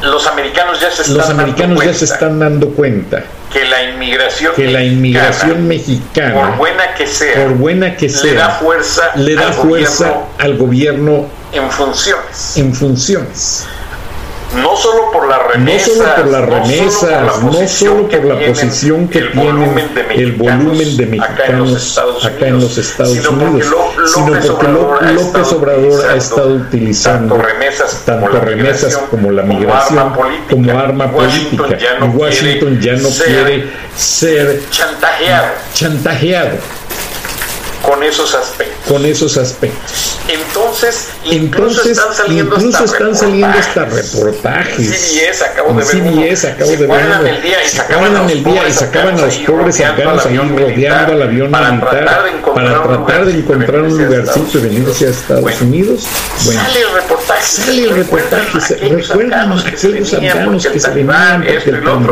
los 0.02 0.26
americanos 0.26 0.80
ya 0.80 0.90
se 0.90 1.02
están, 1.02 1.16
los 1.16 1.30
americanos 1.30 1.84
ya 1.84 1.94
se 1.94 2.04
están 2.04 2.38
dando 2.38 2.68
cuenta 2.70 3.24
que 3.52 3.64
la 3.64 3.82
inmigración, 3.82 4.54
que 4.54 4.68
la 4.68 4.82
inmigración 4.82 5.66
mexicana, 5.68 6.34
por 6.34 6.56
buena 6.56 6.94
que 6.94 7.06
sea, 7.06 7.42
por 7.42 7.54
buena 7.54 7.96
que 7.96 8.08
sea 8.08 8.32
le 8.32 8.38
da 8.38 8.50
fuerza, 8.50 9.12
le 9.16 9.34
da 9.34 9.48
al, 9.48 9.52
fuerza 9.54 10.04
gobierno 10.04 10.28
al 10.38 10.56
gobierno 10.56 11.26
en 11.52 11.70
funciones. 11.70 12.56
en 12.56 12.74
funciones. 12.74 13.66
No 14.56 14.76
solo 14.76 15.10
por 15.10 15.28
las 15.28 15.46
remesas, 15.46 15.96
no 15.96 16.04
solo 16.04 16.14
por 16.14 16.26
las 16.26 16.48
remesas, 16.48 17.42
no 17.42 17.68
solo 17.68 18.08
por 18.08 18.24
la 18.24 18.46
posición 18.46 19.08
que 19.08 19.20
tienen 19.22 19.74
de 19.94 20.14
el 20.14 20.32
volumen 20.32 20.96
de 20.96 21.06
mexicanos 21.06 21.98
acá 22.24 22.48
en 22.48 22.60
los 22.60 22.76
Estados 22.76 23.26
Unidos, 23.26 23.66
sino 24.14 24.40
porque 24.40 24.68
López 24.68 25.52
Obrador 25.52 26.10
ha 26.10 26.16
estado 26.16 26.54
utilizando 26.54 27.36
tanto 28.04 28.38
remesas, 28.40 28.96
como, 29.10 29.30
la 29.30 29.42
migración, 29.42 30.10
como 30.10 30.10
arma 30.10 30.14
política. 30.14 30.50
como 30.50 30.78
arma 30.78 31.06
Y 31.06 31.16
Washington 31.16 31.58
política. 31.58 31.78
ya 31.78 31.98
no 31.98 32.12
quiere 32.18 32.80
ya 32.80 32.92
no 32.92 33.08
ser 33.08 33.26
quiere 33.26 33.68
ser 33.96 34.62
chantajeado 34.70 35.48
chantajeado 35.74 36.58
con 37.82 38.02
esos 38.02 38.34
aspectos. 38.34 38.86
con 38.88 39.04
esos 39.04 39.36
aspectos. 39.36 40.18
Entonces, 40.28 41.08
incluso 41.24 41.82
Entonces, 41.82 41.98
están 41.98 42.14
saliendo 42.14 42.54
incluso 42.56 42.78
hasta 42.78 42.92
están 42.92 43.16
saliendo 43.16 43.58
hasta 43.58 43.84
reportajes. 43.84 44.22
reportajes. 44.22 45.12
CBS, 45.12 45.44
acabo 45.44 45.68
de 45.70 45.76
ver 45.76 45.86
CBS, 45.86 46.48
acabo 46.48 46.70
Se 46.70 46.76
de 46.76 46.86
ver 46.86 47.34
el 47.34 47.42
día 47.42 47.64
y 47.64 47.68
sacaban 47.68 48.00
guardan 48.02 48.16
a 48.16 48.22
los 48.22 48.32
el 48.32 48.44
día 48.44 48.52
y 48.52 48.58
pobres 48.58 48.74
sacaban 48.76 49.18
a 49.18 49.22
los 49.22 49.34
pobres 49.36 49.80
afganos 49.80 50.26
ahí 50.26 50.36
rodeando 50.38 51.12
al 51.12 51.22
avión 51.22 51.50
para 51.50 51.72
militar 51.72 52.22
para 52.54 52.82
tratar 52.82 53.24
de 53.26 53.32
encontrar 53.38 53.82
un 53.82 53.98
lugarcito 53.98 54.58
y 54.58 54.60
venirse 54.60 55.06
a 55.06 55.10
Estados 55.10 55.42
Bueno, 55.42 55.58
Unidos. 55.62 56.06
Bueno, 56.44 56.60
sale 56.60 56.80
el 56.80 56.92
reportaje. 56.92 57.42
sale 57.42 57.84
el 57.84 57.90
reportaje, 57.90 58.60
se 58.60 58.74
aquellos 58.74 59.08
recuerdan 59.08 59.40
afganos 59.40 59.64
que 59.64 59.76
se 59.76 59.88
venían 59.88 60.44
porque 60.44 60.68
el 60.68 60.82
talibán, 60.82 61.44
esto 61.44 61.70
y 61.70 61.72
lo 61.72 61.86
otro. 61.86 62.02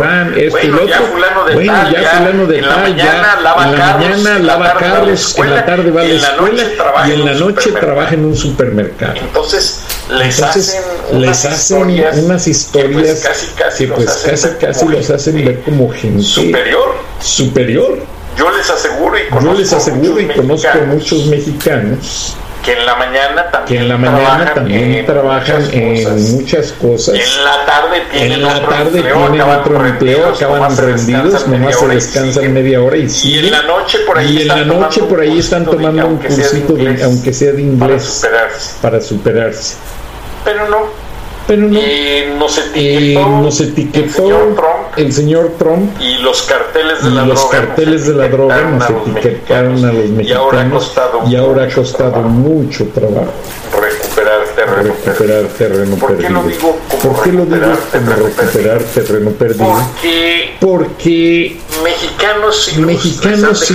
Bueno, 0.73 0.87
ya 0.87 1.00
fulano 1.00 1.47
de 1.47 1.67
tal, 1.67 1.95
ya 1.95 2.31
en 2.41 2.67
la 2.67 2.77
mañana 2.77 4.39
lava 4.39 4.75
carros, 4.75 5.39
en 5.39 5.55
la 5.55 5.60
lava 5.61 5.76
tarde 5.76 5.90
va 5.90 6.00
a 6.02 6.05
la 6.05 6.11
tarde 6.11 6.11
va 6.11 6.11
a 6.11 6.11
y 6.11 6.11
la 6.11 6.17
en 6.17 6.23
la 6.23 6.37
noche 6.37 6.62
escuela 6.62 6.76
trabaja 6.76 7.09
y 7.09 7.12
en 7.12 7.25
la 7.25 7.33
un 7.33 7.38
noche 7.38 7.62
supermercado. 7.62 7.87
trabaja 7.87 8.14
en 8.14 8.25
un 8.25 8.37
supermercado. 8.37 9.14
Entonces 9.17 9.81
les 10.11 10.38
Entonces 10.38 10.69
hacen 10.69 11.21
les 11.21 11.29
unas 11.29 11.45
hacen 11.45 11.57
historias 11.90 12.17
unas 12.19 12.45
que, 12.45 12.50
historias 12.50 13.05
pues, 13.07 13.21
casi 13.21 13.47
casi, 13.55 13.87
que 13.87 13.93
pues 13.93 14.07
casi 14.25 14.49
casi 14.59 14.88
los 14.88 15.11
hacen 15.11 15.45
ver 15.45 15.61
como 15.62 15.90
gente 15.90 16.23
superior. 16.23 16.95
superior. 17.21 17.99
Yo 18.37 18.50
les 18.57 18.71
aseguro 18.71 19.19
y 19.19 19.23
Yo 19.23 19.29
conozco 19.31 19.59
les 19.59 19.73
aseguro 19.73 20.21
y 20.21 20.25
muchos 20.25 20.37
conozco 20.37 20.69
mexicanos 20.69 20.95
muchos 20.95 21.26
mexicanos 21.26 22.37
que 22.64 22.73
en 22.73 22.85
la 22.87 22.95
mañana 22.97 23.50
también 23.50 23.83
en 23.83 23.88
la 23.88 23.97
mañana 23.97 24.19
trabajan 24.25 24.55
también 24.55 24.95
en 24.95 25.07
trabajan 25.07 25.62
muchas 25.62 25.73
en 25.75 25.95
cosas. 26.05 26.21
muchas 26.33 26.73
cosas. 26.73 27.14
En 27.14 27.45
la 27.45 27.64
tarde 27.67 28.02
tienen 28.11 28.33
En 28.33 28.43
la 28.43 28.57
otro 28.57 28.69
tarde 28.69 28.85
empleo, 28.99 29.17
tienen 29.17 29.40
acaban 29.40 29.61
otro 29.61 29.87
empleo, 29.87 30.17
rendidos, 30.19 30.37
acaban 30.37 30.57
nomás 30.61 30.76
se 30.76 30.83
rendidos, 30.83 31.25
descansan 31.25 31.50
nomás 31.50 31.61
media 31.61 31.76
se 31.79 31.85
hora 31.85 31.93
y 31.93 31.97
descansan 31.97 32.33
siguen. 32.35 32.52
media 32.55 32.83
hora 32.83 32.97
y 32.97 33.02
Y 33.02 33.09
siguen. 33.09 33.45
en 33.47 33.50
la 33.52 33.62
noche 33.62 33.99
por 34.07 34.19
ahí 34.19 34.26
Y 34.26 34.37
en 34.37 34.43
están 34.43 34.59
la 34.59 34.64
tomando 34.67 34.85
noche 34.87 35.02
un 35.02 35.09
por 35.09 35.21
ahí 35.21 35.38
están 35.38 35.64
tomando 35.64 35.90
un 36.07 36.12
aunque 36.12 36.29
sea 36.31 36.37
de 36.37 36.43
cursito, 36.50 36.73
de- 36.75 36.83
inglés, 36.83 37.02
aunque 37.05 37.33
sea 37.33 37.52
de 37.52 37.52
para 37.55 37.62
inglés, 37.93 38.05
superarse. 38.05 38.71
para 38.83 39.00
superarse. 39.00 39.75
Pero 40.45 40.69
no. 40.69 41.10
Pero 41.47 41.63
no, 41.63 41.79
Y 41.79 42.39
nos 42.39 43.61
eh, 43.61 43.65
etiquetó, 43.65 44.07
el 44.07 44.13
señor 44.13 44.55
Trump 44.57 44.81
el 44.97 45.13
señor 45.13 45.53
Trump 45.59 46.01
y 46.01 46.19
los 46.19 46.43
carteles 46.43 47.03
de 47.03 47.11
la 47.11 47.27
los 47.27 47.41
droga. 47.41 47.59
carteles 47.59 48.07
de 48.07 48.15
la 48.15 48.29
droga 48.29 48.63
nos 48.63 48.91
etiquetaron 48.91 49.85
a 49.85 49.93
los 49.93 50.05
Y 50.27 50.33
ahora 50.33 50.63
ha 50.63 50.65
mexicanos 50.65 50.71
costado, 50.71 51.23
y 51.29 51.37
ahora 51.37 51.65
ha 51.65 51.75
costado 51.75 52.17
trabajo 52.17 52.23
mucho 52.23 52.87
trabajo 52.89 53.33
recuperar 53.81 54.45
terreno. 54.55 54.95
recuperar 55.05 55.45
terreno 55.47 55.97
¿Por 55.97 56.17
qué 56.17 56.23
perdido. 56.23 56.43
lo 56.43 56.49
digo 56.49 56.79
como 56.89 57.03
¿Por 57.15 57.23
qué 57.25 57.33
lo 57.33 57.45
digo 57.45 57.57
recuperar 57.57 57.79
como 57.79 58.11
terreno 58.11 58.29
recuperar 58.29 58.83
terreno 58.83 59.31
perdido? 59.31 59.75
Porque 60.01 60.57
Porque 60.61 61.61
mexicanos 61.83 62.73
y 62.77 62.81
mexicanos 62.81 63.71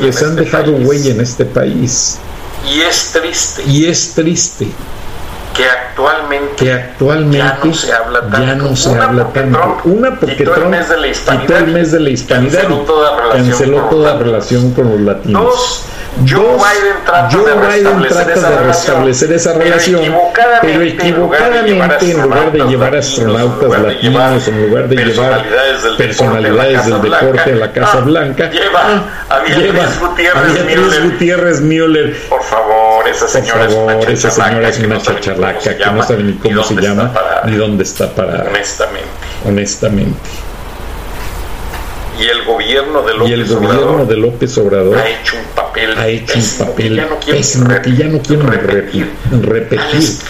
les 0.00 0.22
han 0.22 0.30
este 0.32 0.42
dejado 0.42 0.72
huella 0.72 1.10
en 1.10 1.20
este 1.20 1.44
país. 1.44 2.18
Y 2.68 2.80
es 2.80 3.12
triste 3.12 3.62
Y 3.66 3.86
es 3.86 4.12
triste 4.14 4.66
que 5.56 5.64
actualmente 5.64 6.56
que 6.56 6.72
actualmente 6.72 7.38
ya 7.38 7.58
no 7.64 7.74
se 7.74 7.92
habla 7.92 8.20
tanto. 8.20 8.40
ya 8.40 8.54
no 8.54 8.76
se 8.76 8.88
Una 8.90 9.04
habla 9.04 9.24
porque 9.24 9.40
tanto. 9.40 9.58
Trump 9.58 9.86
Una 9.86 10.20
porque 10.20 10.36
quitó 10.36 10.54
el 10.56 10.66
mes 10.66 10.88
de 10.88 10.96
la 10.98 11.06
hispanidad, 11.08 11.58
el 11.58 11.66
mes 11.68 11.92
de 11.92 12.00
la 12.00 12.10
hispanidad 12.10 12.52
canceló 12.52 12.82
y 12.82 12.86
toda 12.86 13.16
relación 13.16 13.48
canceló 13.48 13.80
con 13.80 13.90
toda 13.90 14.18
relación 14.18 14.70
con 14.72 14.90
los 14.90 15.00
latinos. 15.00 15.44
Dos, 15.44 15.84
Joe 16.28 16.40
Dos, 16.40 16.62
Biden 16.62 16.96
trata 17.04 17.28
Joe 17.30 17.44
de 17.44 17.54
Biden 17.54 18.02
restablecer 18.02 18.16
trata 18.16 18.32
esa 18.32 18.50
de 18.50 18.56
relación, 18.56 18.96
restablecer 18.96 19.32
esa 19.32 19.52
pero 19.52 19.64
relación, 19.64 20.00
equivocadamente, 20.00 20.60
pero 20.62 20.82
equivocadamente 20.82 22.10
en 22.10 22.22
lugar 22.22 22.52
de 22.52 22.58
llevar 22.64 22.96
astronautas 22.96 23.82
latinos, 23.82 24.48
en 24.48 24.68
lugar 24.68 24.88
de 24.88 24.96
llevar 24.96 25.44
personalidades 25.98 26.86
del 26.86 27.02
deporte 27.02 27.52
a 27.52 27.56
la 27.56 27.72
Casa 27.72 28.00
Blanca, 28.00 28.50
lleva 28.50 29.04
a 29.28 29.38
Beatriz 29.40 29.58
lleva 29.58 29.84
a 29.84 30.08
Gutiérrez 30.08 30.54
Beatriz 30.54 30.76
Müller. 30.76 31.02
Gutiérrez 31.02 31.60
Müller. 31.60 32.28
Por 32.28 32.42
favor, 32.42 32.75
esa 33.16 33.26
Por 33.26 33.30
señora 33.30 33.64
es 33.66 33.74
favor, 33.74 33.94
una 33.96 34.12
esa 34.12 34.30
señora 34.30 34.68
es 34.68 34.78
una 34.78 35.02
chachalaca 35.02 35.76
que 35.76 35.86
no 35.86 36.02
sabe 36.02 36.22
ni 36.22 36.32
cómo 36.34 36.62
se 36.62 36.74
llama 36.74 37.12
ni 37.46 37.56
dónde 37.56 37.82
está 37.84 38.14
parada, 38.14 38.46
honestamente. 38.48 39.08
honestamente. 39.44 40.18
Y 42.18 42.28
el 42.28 42.44
gobierno 42.44 43.02
de 43.02 43.14
Y 43.14 43.18
López 43.18 43.32
el 43.34 43.44
gobierno 43.46 43.80
Obrador 43.80 44.06
de 44.08 44.16
López 44.16 44.58
Obrador 44.58 44.98
ha 44.98 45.08
hecho 45.08 45.36
un 45.36 45.44
papel 45.54 45.98
ha 45.98 46.08
hecho 46.08 46.34
un 46.34 46.40
pésimo, 46.40 47.66
papel 47.66 47.82
que 47.82 47.96
ya 47.96 48.06
no 48.06 48.18
quieren 48.20 48.46
repetir, 48.46 49.12
repetir 49.42 49.78
Tales 49.90 50.24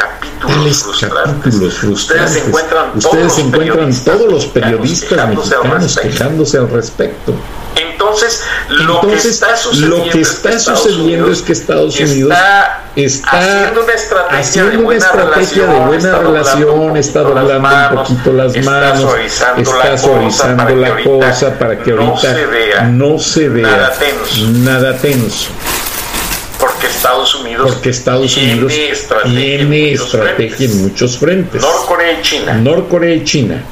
capítulos 0.46 0.82
frustrantes. 0.82 1.54
Ustedes 1.84 2.36
encuentran 2.36 2.92
todos 2.92 3.04
Ustedes 3.04 3.24
los 3.24 3.38
encuentran 3.38 4.04
todos 4.04 4.32
los 4.32 4.46
periodistas 4.46 5.28
mexicanos 5.28 5.98
quejándose 5.98 6.58
al 6.58 6.70
respecto. 6.70 7.34
Entonces, 7.76 8.42
lo 8.68 9.00
que 9.02 9.14
está 9.14 9.56
sucediendo, 9.56 9.98
lo 9.98 10.10
que 10.10 10.20
está 10.20 10.50
es 10.50 10.64
que 10.64 10.72
Estados 10.72 10.80
sucediendo 10.80 11.04
Unidos 11.04 11.38
es 11.38 11.42
que 11.42 11.52
Estados 11.52 12.00
Unidos 12.00 12.32
está, 12.32 12.84
está 12.96 13.30
haciendo 13.30 13.82
una 13.82 13.92
estrategia 13.92 14.38
haciendo 14.38 14.70
de 14.70 14.76
buena 14.78 15.06
estrategia 15.06 15.62
de 15.62 15.72
relación, 15.72 15.86
buena 15.86 15.96
está 15.96 16.22
doblando 16.22 16.32
relación, 16.32 16.80
un 16.80 16.96
está 16.96 17.22
poquito 17.22 17.34
las 17.34 17.44
doblando 17.44 17.56
un 17.56 17.62
manos, 17.62 18.08
poquito 18.08 18.32
las 18.32 18.54
está 18.56 18.70
manos, 18.70 19.00
suavizando 19.02 19.62
está 19.62 19.76
la 19.76 19.90
cosa 19.90 19.98
suavizando 19.98 20.56
para 20.56 20.68
que 20.70 20.76
la 20.76 20.88
ahorita 20.88 21.10
cosa 21.10 21.58
para 21.58 21.78
que 21.78 21.92
no 21.92 22.02
ahorita 22.02 22.34
se 22.34 22.46
vea 22.46 22.82
no 22.84 23.18
se 23.18 23.48
vea 23.48 23.66
nada 23.66 23.92
tenso. 23.92 24.50
nada 24.52 24.96
tenso. 24.98 25.50
Porque 26.58 26.86
Estados 26.86 27.34
Unidos 27.34 27.72
Porque 27.72 27.90
Estados 27.90 28.36
Unidos 28.36 28.72
tiene 28.72 28.90
estrategia, 28.90 29.30
en 29.30 29.68
tiene 29.68 29.90
muchos 29.90 30.14
estrategia 30.14 30.66
en 30.66 30.82
muchos 30.82 31.18
frentes. 31.18 31.62
Norcorea 31.62 32.12
y 32.12 32.22
China, 32.22 32.54
Norcorea 32.54 33.14
y 33.14 33.24
China. 33.24 33.62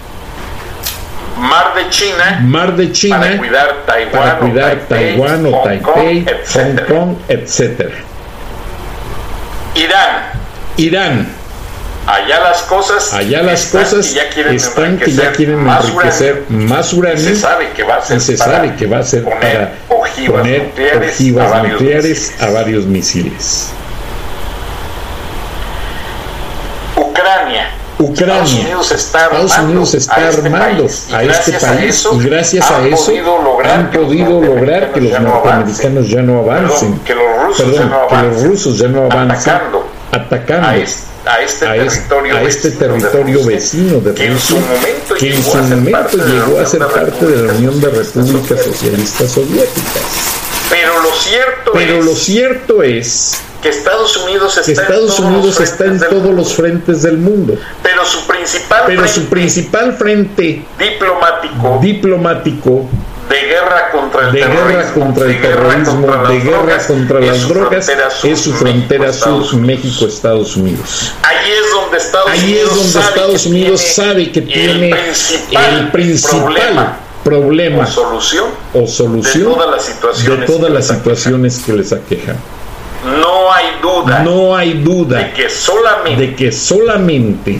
Mar 1.38 1.74
de 1.74 1.90
China, 1.90 2.40
Mar 2.42 2.76
de 2.76 2.92
China 2.92 3.18
para 3.20 3.38
cuidar 3.38 3.84
Taiwán, 3.86 4.12
para 4.12 4.36
o 4.36 4.38
cuidar 4.40 4.70
Taipei, 4.88 5.16
Taiwán 5.18 5.46
o 5.46 5.50
Hong 5.50 5.64
Taipei, 5.64 6.24
Kong, 6.24 6.36
Hong. 6.54 6.86
Kong, 6.86 7.16
etcétera. 7.28 7.94
Irán, 9.74 10.32
Irán, 10.76 11.28
allá 12.06 12.40
las 12.40 12.62
cosas, 12.62 13.12
allá 13.12 13.42
las 13.42 13.64
están 13.64 13.82
cosas 13.82 14.06
que 14.08 14.14
ya 14.14 14.28
quieren 14.28 14.54
están 14.54 14.98
que 14.98 15.12
ya 15.12 15.22
enriquecer 15.22 15.36
quieren 15.36 15.64
más 15.64 15.84
enriquecer 15.84 16.44
más 16.48 16.92
uranio, 16.92 17.18
uranio 17.18 17.30
y 17.30 17.34
se 17.34 17.40
sabe 17.40 17.70
que 17.70 17.82
va 17.82 17.96
a 17.96 18.02
ser 18.02 18.20
se 18.20 18.36
sabe 18.36 18.74
que 18.76 18.86
va 18.86 18.98
a 18.98 19.02
ser 19.02 19.24
poner 19.24 19.40
para 19.40 19.72
ojivas 19.88 20.40
poner 20.40 20.62
nucleares 20.64 21.14
ojivas 21.14 21.46
a 21.46 21.50
varios 21.50 21.72
nucleares 21.72 22.04
misiles. 22.04 22.42
a 22.42 22.50
varios 22.50 22.86
misiles. 22.86 23.70
Ucrania. 26.96 27.70
Ucrania. 27.98 28.34
Estados 28.34 28.54
Unidos 28.54 28.92
está 28.92 29.24
Estados 29.24 29.52
armando, 29.52 29.70
Unidos 29.72 29.94
está 29.94 30.16
a 30.16 30.28
este 30.28 30.40
armando 30.42 30.82
país. 30.82 31.06
Y 31.08 31.14
a 31.14 31.22
este 31.22 31.52
gracias 31.52 31.64
a 31.64 31.74
país 31.74 31.94
eso 31.94 32.14
y 32.14 32.24
gracias 32.24 32.70
a 32.70 32.76
han 32.76 32.86
eso 32.92 33.06
podido 33.06 33.42
lograr 33.42 33.72
han 33.72 33.90
que 33.90 33.98
los 33.98 34.06
podido 34.06 34.40
lograr 34.40 34.92
que 34.92 35.00
los 35.00 35.20
norteamericanos 35.20 36.08
ya 36.08 36.22
no 36.22 36.38
avancen. 36.40 36.98
Perdón, 36.98 37.04
que 37.04 37.14
los 37.14 37.42
rusos 37.46 37.74
ya 37.74 37.84
no 37.84 37.96
avancen. 37.96 38.50
rusos 38.50 38.78
ya 38.78 38.88
no 38.88 39.04
avancen 39.04 39.30
Atacando 39.34 39.94
atacando 40.14 40.68
a 40.68 40.76
este, 40.76 41.03
a 41.26 41.42
este 41.42 41.66
a 41.66 41.72
territorio, 41.72 42.36
a 42.36 42.42
este 42.42 42.68
vecino 42.68 42.94
de 42.94 43.00
territorio 43.00 43.38
Rusia, 43.38 43.54
vecino 43.56 44.00
de 44.00 44.14
que 44.14 44.26
en 44.26 44.38
su 44.38 44.56
Rusia 44.56 44.74
momento 44.74 45.14
que 45.14 45.34
en 45.34 45.36
llegó 45.36 45.50
su 45.50 45.58
a 45.58 45.62
ser 45.62 45.78
momento 45.78 45.98
parte 45.98 46.16
de 46.16 46.22
la 46.24 46.34
llegó 46.34 46.44
a 46.44 46.50
Unión 46.50 46.66
ser 46.66 46.80
de 46.80 46.86
parte 46.86 47.26
de 47.26 47.42
la 47.42 47.52
Unión 47.52 47.80
de 47.80 47.90
Repúblicas 47.90 48.64
Socialistas. 48.64 49.30
Soviéticas. 49.30 50.02
Pero 50.70 51.02
lo 51.02 51.12
cierto 51.14 51.72
Pero 51.72 51.98
es 51.98 52.04
lo 52.04 52.14
cierto 52.14 52.82
es 52.82 53.40
que 53.62 53.68
Estados 53.70 54.16
Unidos 54.18 54.56
está 54.58 54.82
Estados 54.82 55.10
en 55.10 55.16
todos 55.16 55.20
Unidos 55.20 55.60
está 55.60 55.84
en 55.84 55.98
frentes 55.98 56.00
del 56.00 56.10
todos 56.10 56.22
mundo, 56.22 56.42
los 56.42 56.54
frentes 56.54 57.02
del 57.02 57.16
mundo, 57.18 57.58
pero 57.82 58.04
su 58.04 58.26
principal 58.26 58.82
pero 58.86 59.08
su 59.08 59.20
frente 59.20 59.30
principal 59.30 59.96
frente 59.96 60.62
diplomático 60.78 61.78
diplomático 61.80 62.88
de 63.28 63.40
guerra 63.40 63.90
contra 63.90 64.26
el 64.26 64.32
de 64.32 64.40
terrorismo, 64.40 64.68
guerra 64.68 64.92
contra 64.92 65.24
el 65.24 65.32
de 65.32 65.38
guerra 65.38 65.84
contra 65.84 66.22
las 66.22 66.44
drogas, 66.44 66.86
contra 66.86 67.20
es 67.20 67.26
las 67.26 67.38
su 67.38 67.48
drogas 67.48 67.86
frontera 67.86 68.10
sur, 68.10 68.30
es 68.30 68.40
su 68.40 68.52
frontera 68.54 69.12
México, 69.60 69.98
sur, 69.98 70.08
Estados 70.08 70.56
Unidos. 70.56 71.12
Ahí 71.22 71.52
es 71.52 71.70
donde 71.72 71.96
Estados 71.96 72.30
Ahí 72.30 72.40
Unidos 72.44 72.70
es 72.70 72.76
donde 72.76 72.90
sabe 72.92 73.08
Estados 73.08 73.42
que 73.42 73.48
Unidos 73.48 73.80
tiene 73.80 73.94
sabe 73.94 74.32
que 74.32 74.42
tiene 74.42 74.88
el 74.90 74.96
principal, 74.96 75.78
el 75.78 75.90
principal 75.90 76.40
problema 76.42 76.98
problema 77.24 77.84
o 77.84 77.86
solución 77.86 78.48
o 78.74 78.86
solución 78.86 79.48
de 79.48 79.54
todas 79.54 79.70
las 79.70 79.84
situaciones 79.84 80.40
de 80.40 80.46
todas 80.46 80.68
que 80.68 80.74
las 80.74 80.86
les 80.86 80.86
situaciones 80.86 81.58
que 81.64 81.72
les 81.72 81.92
aquejan. 81.92 82.36
No 83.20 83.52
hay 83.52 83.66
duda 83.82 84.20
No 84.20 84.56
hay 84.56 84.74
de 84.74 84.80
duda 84.80 85.32
que 85.32 85.48
solamente 85.50 86.20
de 86.20 86.34
que 86.34 86.52
solamente 86.52 87.58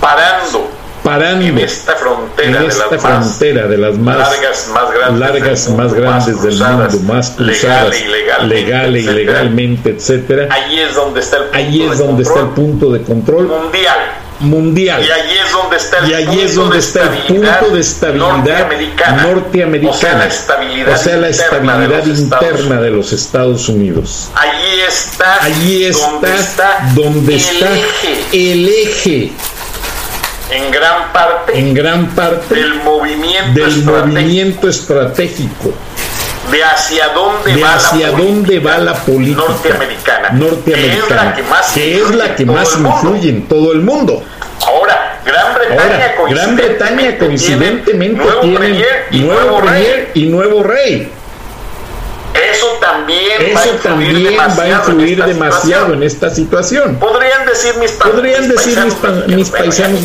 parando 0.00 0.67
parando 1.02 1.44
en 1.44 1.58
esta 1.58 1.94
frontera, 1.96 2.60
en 2.60 2.66
esta 2.66 2.88
de, 2.88 2.96
las 2.96 3.00
frontera 3.00 3.60
más 3.60 3.68
de 3.68 3.76
las 3.78 3.98
más 3.98 4.16
largas, 4.18 4.68
más 4.68 4.92
grandes, 4.92 5.18
largas, 5.20 5.64
del, 5.64 5.76
mundo, 5.76 5.82
más 5.82 5.94
grandes 5.94 6.42
del 6.42 6.58
mundo, 6.58 7.12
más 7.12 7.30
cruzadas, 7.30 8.00
legal, 8.00 8.48
legal 8.48 8.96
e 8.96 9.00
ilegalmente, 9.00 9.90
etcétera. 9.90 10.48
Allí 10.50 10.80
es 10.80 10.94
donde 10.94 11.20
está 11.20 11.36
el 11.38 11.44
punto, 11.44 11.58
es 11.80 11.98
de, 11.98 12.04
donde 12.04 12.22
control 12.22 12.38
está 12.38 12.40
el 12.40 12.48
punto 12.48 12.92
de 12.92 13.02
control 13.02 13.46
mundial. 13.48 13.98
mundial. 14.40 15.04
Y 15.04 15.10
allí 15.10 15.38
es 15.38 15.52
donde 15.52 15.76
está 15.76 15.98
el, 15.98 16.10
y 16.10 16.26
punto, 16.26 16.42
es 16.42 16.54
donde 16.54 16.74
de 16.74 16.78
está 16.78 17.02
el 17.02 17.18
punto 17.26 17.74
de 17.74 17.80
estabilidad 17.80 18.36
norteamericana, 18.36 19.22
norteamericana, 19.22 19.96
o 19.96 20.00
sea, 20.00 20.18
la 20.18 20.26
estabilidad, 20.26 20.94
o 20.94 20.96
sea, 20.96 21.16
la 21.16 21.28
estabilidad 21.28 21.76
interna, 21.78 21.98
de 21.98 22.08
los, 22.08 22.18
interna 22.18 22.80
de 22.80 22.90
los 22.90 23.12
Estados 23.12 23.68
Unidos. 23.68 24.30
Allí 24.34 24.80
está, 24.86 25.44
allí 25.44 25.84
está 25.84 26.10
donde 26.10 26.34
está, 26.34 26.92
donde 26.94 27.34
el, 27.34 27.40
está 27.40 27.66
eje, 27.76 28.52
el 28.52 28.68
eje 28.68 29.32
en 30.50 30.70
gran 30.70 31.12
parte, 31.12 31.58
en 31.58 31.74
gran 31.74 32.06
parte 32.08 32.54
del 32.54 32.74
movimiento 32.82 33.60
del 33.60 33.68
estratégico, 33.68 34.06
movimiento 34.06 34.68
estratégico 34.68 35.74
de 36.50 36.64
hacia 36.64 37.08
dónde, 37.08 37.54
de 37.54 37.62
va, 37.62 37.74
hacia 37.74 38.10
la 38.10 38.18
dónde 38.18 38.58
va 38.58 38.78
la 38.78 38.94
política 38.94 39.42
norteamericana, 39.48 40.30
norteamericana, 40.30 40.94
que 40.94 40.98
es 40.98 41.10
la 41.10 41.34
que 41.34 41.42
más, 41.42 41.72
que 41.72 41.96
es 41.96 42.14
la 42.14 42.36
que 42.36 42.46
más 42.46 42.76
influye 42.78 43.28
en 43.28 43.48
todo 43.48 43.72
el 43.72 43.82
mundo. 43.82 44.22
Ahora, 44.66 45.20
Gran 45.24 45.54
Bretaña, 45.54 46.14
Ahora, 46.16 46.34
Gran 46.34 46.56
Bretaña 46.56 47.18
coincidentemente 47.18 48.32
tiene 48.40 48.84
nuevo 49.10 49.60
premier 49.60 50.10
y 50.14 50.26
nuevo 50.26 50.62
rey. 50.62 51.08
Eso 51.08 51.08
también, 51.08 51.17
Eso 53.38 53.70
va, 53.74 53.82
también 53.82 54.36
va 54.38 54.62
a 54.62 54.68
influir 54.68 55.24
demasiado 55.24 55.94
en 55.94 56.02
esta 56.02 56.30
situación. 56.30 56.96
Podrían 56.96 57.46
decir 57.46 57.74
mis, 57.80 57.92
Podrían 57.92 58.42
mis 58.42 58.50
decir 58.50 58.74
paisanos, 58.74 59.26
mis, 59.26 59.36
mis 59.36 59.50
paisanos 59.50 60.00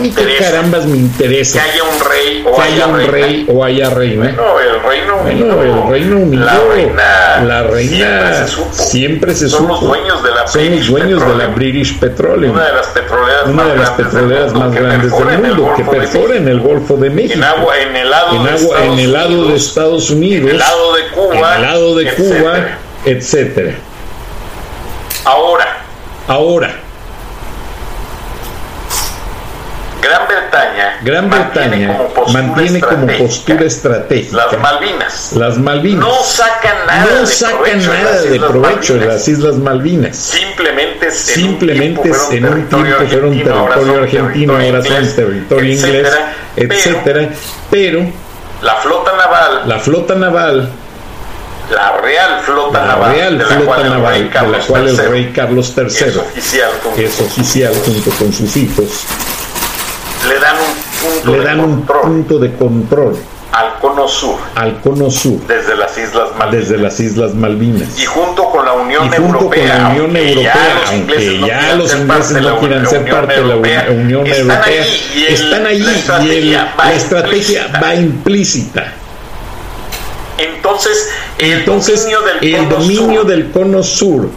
mí 0.00 0.10
qué 0.10 0.36
carambas 0.38 0.86
me 0.86 0.96
interesa 0.98 1.62
que 1.62 1.70
haya 1.70 1.82
un 1.82 2.10
rey 2.10 2.44
o 2.46 2.56
que 2.56 2.62
haya, 2.62 2.86
un 2.86 3.06
rey 3.06 3.46
o 3.48 3.64
haya 3.64 3.90
reina. 3.90 4.24
Bueno, 4.24 4.60
el 4.60 4.82
Reino 4.82 5.16
Unido, 5.16 5.56
Bueno, 5.56 5.84
el 5.84 5.90
Reino 5.90 6.16
Unido, 6.18 6.44
la 6.44 6.60
reina, 6.74 7.44
la 7.44 7.62
reina 7.62 8.46
siempre 8.46 8.46
se 8.46 8.48
supo. 8.48 8.72
siempre 8.74 9.34
se 9.34 9.48
Son 9.48 9.68
los 9.68 9.80
dueños 9.80 10.22
de 10.22 10.30
la 10.30 10.46
Son 10.46 10.62
los 10.62 10.70
British 10.70 10.88
dueños 10.88 11.20
de 11.20 11.28
la 11.28 11.34
Petroleum. 11.34 11.54
British 11.54 11.98
Petroleum, 11.98 12.52
una 12.52 12.64
de 12.64 12.72
las 12.74 12.86
petroleras, 12.88 13.46
una 13.46 13.68
de 13.68 13.76
las 13.76 13.96
grandes 13.96 14.06
petroleras 14.06 14.52
del 14.52 14.54
mundo, 14.54 14.66
más 14.66 14.74
grandes 14.74 15.12
del 15.12 15.56
mundo, 15.56 15.74
que 15.76 15.84
perfora 15.84 16.36
en 16.36 16.48
el 16.48 16.60
Golfo 16.60 16.96
de 16.96 17.10
México, 17.10 17.34
en 17.34 17.44
agua, 17.44 17.78
en 17.78 17.96
el 17.96 18.10
lado 18.10 18.36
en, 18.36 18.44
de 18.44 18.54
Estados 18.54 18.84
en 18.84 18.98
el 18.98 19.12
lado 19.12 19.28
de 19.28 19.34
Unidos, 19.36 19.62
Estados 19.62 20.10
Unidos, 20.10 20.44
en 20.44 20.50
el 20.50 20.58
lado 20.58 20.94
de 20.94 21.06
Cuba, 21.08 21.34
en 21.34 21.54
el 21.54 21.62
lado 21.62 21.94
de 21.94 22.08
etcétera. 22.08 22.33
Cuba, 22.38 22.54
etcétera. 23.04 23.74
Ahora, 25.24 25.66
Ahora, 26.26 26.70
Gran 30.00 30.26
Bretaña, 30.28 30.98
Gran 31.02 31.30
Bretaña 31.30 31.88
mantiene 31.88 31.96
como 31.96 32.08
postura 32.14 32.42
mantiene 32.42 32.80
como 32.80 32.92
estratégica 33.06 33.24
postura 33.24 33.64
estratégica 33.64 34.36
las 34.36 34.58
Malvinas. 34.58 35.32
las 35.34 35.58
Malvinas. 35.58 36.00
No 36.00 36.14
sacan 36.22 36.86
nada 36.86 37.06
no 37.10 37.20
de 37.20 37.26
sacan 37.26 37.56
provecho 37.58 37.92
nada 37.92 38.22
de 38.22 38.40
provecho 38.40 38.94
de 38.98 39.06
las 39.06 39.28
Islas 39.28 39.56
Malvinas. 39.56 40.16
Simplemente, 40.16 41.10
Simplemente 41.10 42.10
en 42.32 42.44
un 42.46 42.68
tiempo 42.68 43.06
fueron 43.08 43.42
territorio 43.42 44.02
argentino, 44.02 44.56
ahora 44.56 44.82
son 44.82 45.14
territorio 45.16 45.72
inglés, 45.72 46.08
etcétera. 46.56 47.30
Pero 47.70 48.06
La 48.62 48.74
flota 48.76 49.12
naval, 49.16 49.62
la 49.66 49.78
flota 49.78 50.14
naval, 50.14 50.70
la 51.70 51.96
real 51.98 52.40
flota 52.44 52.78
la 52.80 52.86
naval, 52.86 53.12
real 53.14 53.38
de 53.38 53.44
la 53.44 53.50
flota 53.50 53.64
cual 53.64 53.82
el 53.86 53.90
naval, 53.92 54.12
rey 54.12 54.22
de 54.22 54.26
la 54.28 54.32
Carlos 54.32 54.64
cual 54.66 54.88
el 54.88 54.94
III 54.96 55.06
rey 55.08 55.32
Carlos 55.34 55.68
es 55.78 56.16
oficial, 56.16 56.70
con- 56.82 57.00
es 57.00 57.20
oficial 57.20 57.74
junto 57.84 58.10
con 58.12 58.32
sus 58.32 58.56
hijos, 58.56 58.86
le 60.28 60.38
dan 60.40 60.56
un 60.56 61.10
punto 61.10 61.30
le 61.32 61.38
de 61.38 61.44
dan 61.44 61.60
un 61.60 61.76
control 61.82 62.02
punto 62.02 62.38
de 62.38 62.54
control 62.54 63.16
al 63.52 63.78
cono 63.78 64.08
sur 64.08 64.36
al 64.56 64.80
cono 64.80 65.08
sur 65.10 65.38
desde 65.46 65.76
las 65.76 65.96
Islas 65.96 66.30
Malvinas. 66.36 66.50
desde 66.68 66.76
las 66.82 66.98
Islas 67.00 67.34
Malvinas. 67.34 67.98
y 67.98 68.04
junto 68.04 68.44
con 68.50 68.64
la 68.64 68.72
Unión 68.72 69.06
y 69.06 69.08
junto 69.10 69.38
Europea, 69.38 69.72
con 69.74 69.82
la 69.82 69.88
Unión 69.90 70.04
aunque 70.06 70.28
Europea, 70.32 70.54
ya 70.54 70.74
los 70.74 70.88
aunque 70.90 70.96
ingleses 70.96 71.40
no 71.40 71.46
ya 71.46 71.58
quieran 71.58 71.78
los 71.78 71.90
ser 71.90 72.00
ingleses 72.00 72.16
parte 72.18 72.34
de 72.34 72.40
no 72.40 72.50
la 72.50 72.58
quieran 72.60 72.86
ser 72.88 73.00
Unión 73.00 73.16
parte 73.16 73.34
de 73.34 73.40
la 73.40 73.46
Europea, 73.54 73.86
Unión 73.90 74.26
están 74.26 74.40
Europea, 74.50 74.82
allí 74.82 74.88
la 74.88 75.14
y 75.14 75.24
el- 75.26 76.50
la 76.52 76.92
estrategia 76.94 77.60
implícita. 77.62 77.80
va 77.80 77.94
implícita. 77.94 78.92
Entonces, 80.38 81.10
Entonces, 81.38 82.08
el 82.40 82.68
dominio 82.68 83.24
del 83.24 83.50
cono 83.50 83.82
sur, 83.82 84.28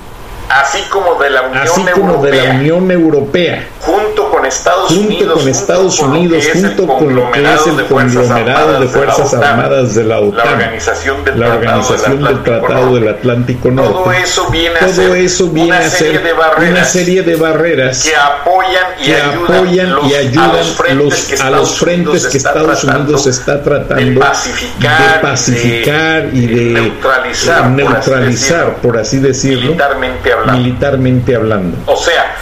así 0.50 0.82
como 0.90 1.16
de 1.16 1.30
la 1.30 1.42
Unión 1.44 1.64
así 1.64 1.82
como 1.94 2.14
Europea, 2.16 2.32
de 2.32 2.48
la 2.48 2.54
Unión 2.56 2.92
Europea, 2.92 3.68
junto 3.88 4.30
con 4.30 4.45
Estados 4.45 4.88
junto 4.89 5.08
Unidos, 5.08 5.39
con 5.39 5.50
Estados 5.50 6.00
junto 6.00 6.88
con 6.88 7.15
lo 7.15 7.32
que 7.32 7.41
es 7.54 7.67
el 7.67 7.86
conglomerado 7.86 8.80
de 8.80 8.88
Fuerzas 8.88 9.34
Armadas 9.34 9.95
de 9.95 10.04
la 10.04 10.15
la 10.17 10.21
OTAN, 10.21 10.47
organización 10.54 11.23
del, 11.23 11.39
la 11.39 11.47
organización 11.47 12.23
del 12.23 12.28
del 12.36 12.43
Tratado 12.43 12.95
del 12.95 13.08
Atlántico 13.08 13.71
Norte. 13.71 13.91
Todo 13.91 14.12
eso 14.12 14.50
viene 14.50 14.80
a 14.80 14.88
ser 14.89 15.15
eso 15.17 15.47
viene 15.50 15.69
una 15.69 15.78
a 15.80 15.89
serie 15.89 16.13
ser 16.13 16.23
de 16.23 16.34
barreras 16.34 16.71
una 16.71 16.84
serie 16.86 17.21
de 17.23 17.36
barreras 17.36 18.04
que 18.04 18.15
apoyan 18.15 18.86
y 19.00 19.06
que 19.06 19.15
ayudan, 19.15 19.56
apoyan 19.56 19.93
los- 19.95 20.12
y 20.12 20.15
ayudan 20.15 20.50
a 20.50 20.54
los 20.58 20.67
frentes 20.76 20.97
los- 21.06 21.13
que 21.26 21.32
a 21.34 21.36
Estados 21.36 21.60
los 21.60 21.80
frentes 21.80 22.08
Unidos 22.08 22.28
que 22.32 22.38
está 22.38 22.50
Estados 22.50 22.80
tratando 22.82 23.04
Unidos 23.04 23.28
está 23.28 23.63
tratando 23.63 23.95
de 24.06 24.19
pacificar, 24.19 25.13
de 25.13 25.19
pacificar 25.19 26.30
y 26.34 26.47
de 26.47 26.63
neutralizar, 26.82 27.71
de 27.76 27.84
por 27.84 27.95
así 27.95 28.10
neutralizar, 28.10 28.58
decirlo, 28.58 28.82
por 28.82 28.97
así 28.97 29.17
decirlo, 29.19 29.62
militarmente 29.62 30.34
hablando. 30.34 30.58
militarmente 30.62 31.36
hablando. 31.36 31.78
O 31.86 31.97
sea, 31.97 32.36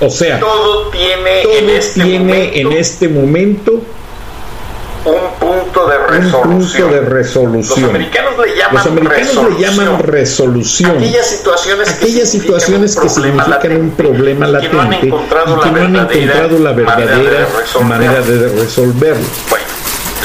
O 0.00 0.10
sea, 0.10 0.38
todo 0.38 0.88
tiene 0.90 1.42
todo 1.42 1.52
en 1.58 1.70
este 1.70 2.02
tiene 2.02 2.18
momento 2.18 2.58
en 2.58 2.72
este 2.72 3.08
momento 3.08 3.82
un 5.04 5.30
punto 5.38 5.88
de 5.88 5.96
un 5.96 6.06
resolución. 6.08 6.82
punto 6.82 6.94
de 6.94 7.00
resolución. 7.00 7.80
Los 7.80 7.90
americanos 7.90 8.32
le 8.38 8.56
llaman 8.56 8.74
Los 8.74 8.86
americanos 8.86 9.50
le 9.50 9.66
llaman 9.66 9.98
resolución. 10.00 10.96
Aquellas 10.96 11.26
situaciones 11.26 11.88
que 11.88 11.94
Aquellas 11.94 12.30
situaciones 12.30 12.96
que 12.96 13.08
significan 13.08 13.80
un 13.80 13.90
problema 13.92 14.48
y 14.48 14.60
que 14.60 14.68
no 14.68 14.80
han 14.80 14.90
latente 14.90 15.06
y 15.06 15.08
encontrado 15.08 15.60
que 15.60 15.66
la 15.66 15.72
no 15.72 15.84
han 15.84 15.92
verdadera 15.92 16.34
encontrado 16.34 16.58
la 16.58 16.72
verdadera 16.72 17.48
manera 17.82 18.20
de 18.20 18.48
resolverlo. 18.48 19.26
Bueno, 19.48 19.64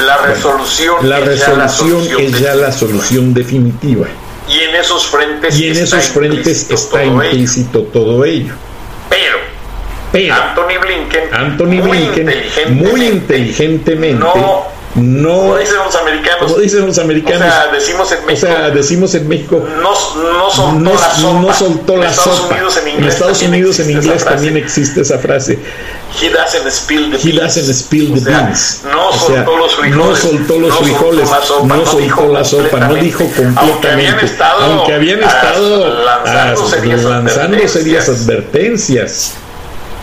la 0.05 0.17
resolución, 0.17 1.09
La 1.09 1.19
es 1.19 1.39
ya 1.39 1.53
resolución 1.53 1.69
solución 1.69 2.21
es 2.21 2.39
ya 2.39 2.55
la 2.55 2.71
solución 2.71 3.33
definitiva. 3.33 4.07
Y 4.49 4.59
en 4.59 4.75
esos 4.75 5.07
frentes 5.07 5.57
Y 5.57 5.67
en 5.67 5.77
está 5.77 5.99
esos 5.99 6.11
frentes 6.11 6.63
implícito 6.63 6.73
está 6.75 6.89
todo 7.01 7.21
ello. 7.21 7.23
implícito 7.23 7.81
todo 7.83 8.25
ello. 8.25 8.53
Pero 10.13 10.33
Anthony 10.35 10.79
Blinken, 10.79 11.33
Anthony 11.33 11.65
muy 11.65 11.81
Blinken, 11.97 12.29
inteligentemente, 12.29 12.89
muy 12.91 13.05
inteligentemente, 13.07 14.19
no, 14.23 14.63
no, 14.95 15.29
como 15.39 15.57
dicen 15.57 15.75
los 15.77 15.95
americanos, 15.95 16.37
como 16.43 16.57
dicen 16.59 16.85
los 16.85 16.99
americanos, 16.99 17.41
o 17.41 17.51
sea, 17.51 17.67
decimos 17.71 18.11
en 18.11 18.19
o 18.19 18.25
México, 18.27 18.47
sea, 18.47 18.69
decimos 18.69 19.15
en 19.15 19.27
México, 19.27 19.67
no, 19.81 19.81
no 19.81 20.49
soltó 20.51 20.79
no, 20.79 20.93
la 20.93 21.15
sopa. 21.15 21.41
no 21.41 21.53
soltó 21.53 21.97
la 21.97 22.05
en 22.05 22.11
Estados 22.11 22.37
sopa. 22.37 22.53
Unidos 22.53 22.77
en 22.77 22.87
en 22.87 22.93
inglés, 22.93 23.13
Estados 23.15 23.39
también 23.39 23.53
Unidos 23.63 23.79
en 23.79 23.89
inglés 23.89 24.23
también 24.23 24.57
existe 24.57 25.01
esa 25.01 25.17
frase. 25.17 25.57
He 26.21 26.29
doesn't 26.29 26.71
spill 26.71 27.09
the 27.09 27.17
He 27.17 27.31
doesn't 27.35 27.73
spill 27.73 28.11
O 28.11 28.13
the 28.13 28.21
sea, 28.21 28.41
beans. 28.41 28.81
No 28.91 29.09
O 29.09 29.13
soltó 29.13 29.57
los 29.57 29.75
frijoles. 29.75 29.97
no 29.97 30.15
soltó 30.15 30.59
los 30.59 30.69
no 30.69 30.75
frijoles, 30.75 31.27
soltó 31.27 31.39
la 31.39 31.41
sopa, 31.47 31.67
no 31.67 31.75
no 31.77 31.85
soltó 31.87 31.97
dijo 32.03 32.27
la 32.27 32.43
sopa, 32.45 32.79
no 32.81 32.93
dijo 32.93 33.23
Aunque 33.23 33.41
habían 33.41 33.55
completamente. 33.55 34.25
estado, 34.25 34.61
Aunque 34.63 34.93
habían 34.93 35.23
estado 35.23 36.03
lanzando 36.05 37.67
serias 37.67 38.09
advertencias 38.09 39.33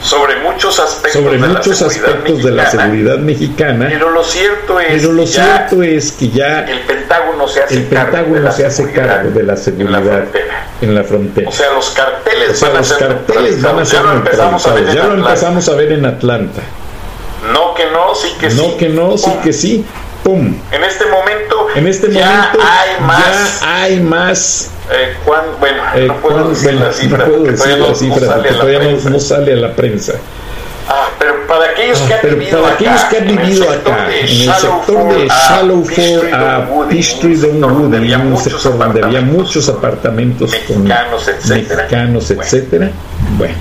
sobre 0.03 0.37
muchos 0.41 0.79
aspectos, 0.79 1.23
sobre 1.23 1.39
de, 1.39 1.49
muchos 1.49 1.67
la 1.69 1.75
seguridad 1.75 2.09
aspectos 2.17 2.43
de 2.45 2.51
la 2.51 2.63
mexicana. 2.63 2.83
seguridad 2.85 3.19
mexicana. 3.19 3.87
Pero 3.91 4.11
lo 4.11 4.25
cierto 4.25 4.81
es 4.81 5.01
Pero 5.03 5.13
lo 5.13 5.23
que 5.25 5.29
ya 5.31 5.45
cierto 5.69 5.83
es 5.83 6.13
que 6.13 6.29
ya 6.31 6.61
el 6.65 6.81
Pentágono 6.81 7.49
se 7.49 7.63
hace 7.63 7.75
el 7.75 7.89
cargo 7.89 8.07
de 8.07 8.13
Pentágono 8.13 8.41
la 8.41 8.53
se 8.53 8.67
hace 8.67 8.77
seguridad 8.77 9.07
cargo 9.07 9.31
de 9.31 9.43
la 9.43 9.43
en 9.43 9.47
la 9.49 9.57
seguridad 9.57 10.03
frontera. 10.03 10.67
en 10.81 10.95
la 10.95 11.05
frontera. 11.05 11.49
O 11.49 11.53
sea, 11.53 11.73
los 11.73 11.91
carteles 11.91 12.51
O 12.51 12.55
sea, 12.55 12.69
van 12.69 12.77
a 12.77 12.79
los 12.81 12.89
ser 12.89 12.99
carteles 12.99 13.63
van 13.63 13.79
a 13.79 13.85
ser. 13.85 13.99
Ya 13.99 14.03
lo 14.05 14.13
empezamos 14.17 14.67
a 14.67 14.75
ver 14.75 14.83
en 14.83 14.95
Ya 14.95 14.95
lo 14.95 15.01
Atlanta. 15.03 15.29
empezamos 15.29 15.69
a 15.69 15.75
ver 15.75 15.93
en 15.93 16.07
Atlanta. 16.07 16.63
No 17.53 17.75
que 17.75 17.87
no, 17.91 18.15
sí 18.15 18.29
que 18.41 18.51
sí. 18.51 18.57
No 18.57 18.77
que 18.77 18.89
no, 18.89 19.19
sí 19.19 19.31
que 19.43 19.53
sí. 19.53 19.85
¡Pum! 20.23 20.55
En 20.73 20.85
este 20.85 21.07
momento, 21.07 21.67
En 21.75 21.87
este 21.87 22.13
ya 22.13 22.27
momento 22.53 22.59
hay 22.63 23.01
más. 23.07 23.61
ya 23.61 23.83
hay 23.83 24.01
más. 24.01 24.71
eh, 24.93 25.15
bueno, 25.59 25.83
eh, 25.95 26.07
no 26.09 26.17
puedo 26.17 26.49
decir 26.51 26.73
bueno, 26.73 26.87
la 26.87 26.93
cifra. 26.93 27.19
no 27.19 27.25
puedo 27.25 27.39
porque 27.39 27.51
decir 27.53 27.65
todavía 27.67 27.87
la 27.87 27.89
no- 27.89 27.95
cifra 27.95 28.21
no 28.21 28.27
sale 28.27 28.35
porque 28.43 28.49
a 28.49 28.53
la 28.53 28.59
todavía 28.59 28.79
no, 28.79 28.85
prensa. 28.85 29.11
no 29.11 29.21
sale 29.21 29.53
a 29.53 29.57
la 29.57 29.73
prensa. 29.77 30.13
Ah, 30.93 31.09
pero 31.21 31.47
para 31.47 31.71
aquellos 31.71 31.99
que 32.01 32.13
Ah, 32.13 32.17
han 32.17 32.21
pero 32.23 32.37
vivido 32.37 32.63
para 32.63 32.75
aquellos 32.75 33.01
acá, 33.01 33.09
que 33.11 33.17
han 33.19 33.23
en 33.23 33.29
el 33.31 33.37
vivido 33.39 33.65
sector 33.71 33.93
acá, 33.95 34.07
de 34.09 34.21
en 34.21 34.27
el 34.27 34.55
sector 34.55 35.15
de 35.17 35.29
a 35.31 35.49
Shallowford 35.49 36.35
a 36.35 36.89
Peachtree 36.89 37.35
en 37.35 38.25
un 38.25 38.37
sector 38.37 38.79
donde 38.79 39.01
había 39.03 39.21
apartamentos 39.21 39.33
muchos 39.39 39.69
apartamentos 39.69 40.55
con 40.67 40.83
mexicanos, 40.83 41.29
etcétera. 41.29 41.77
mexicanos, 41.83 42.31
etcétera. 42.31 42.91
Bueno, 43.39 43.55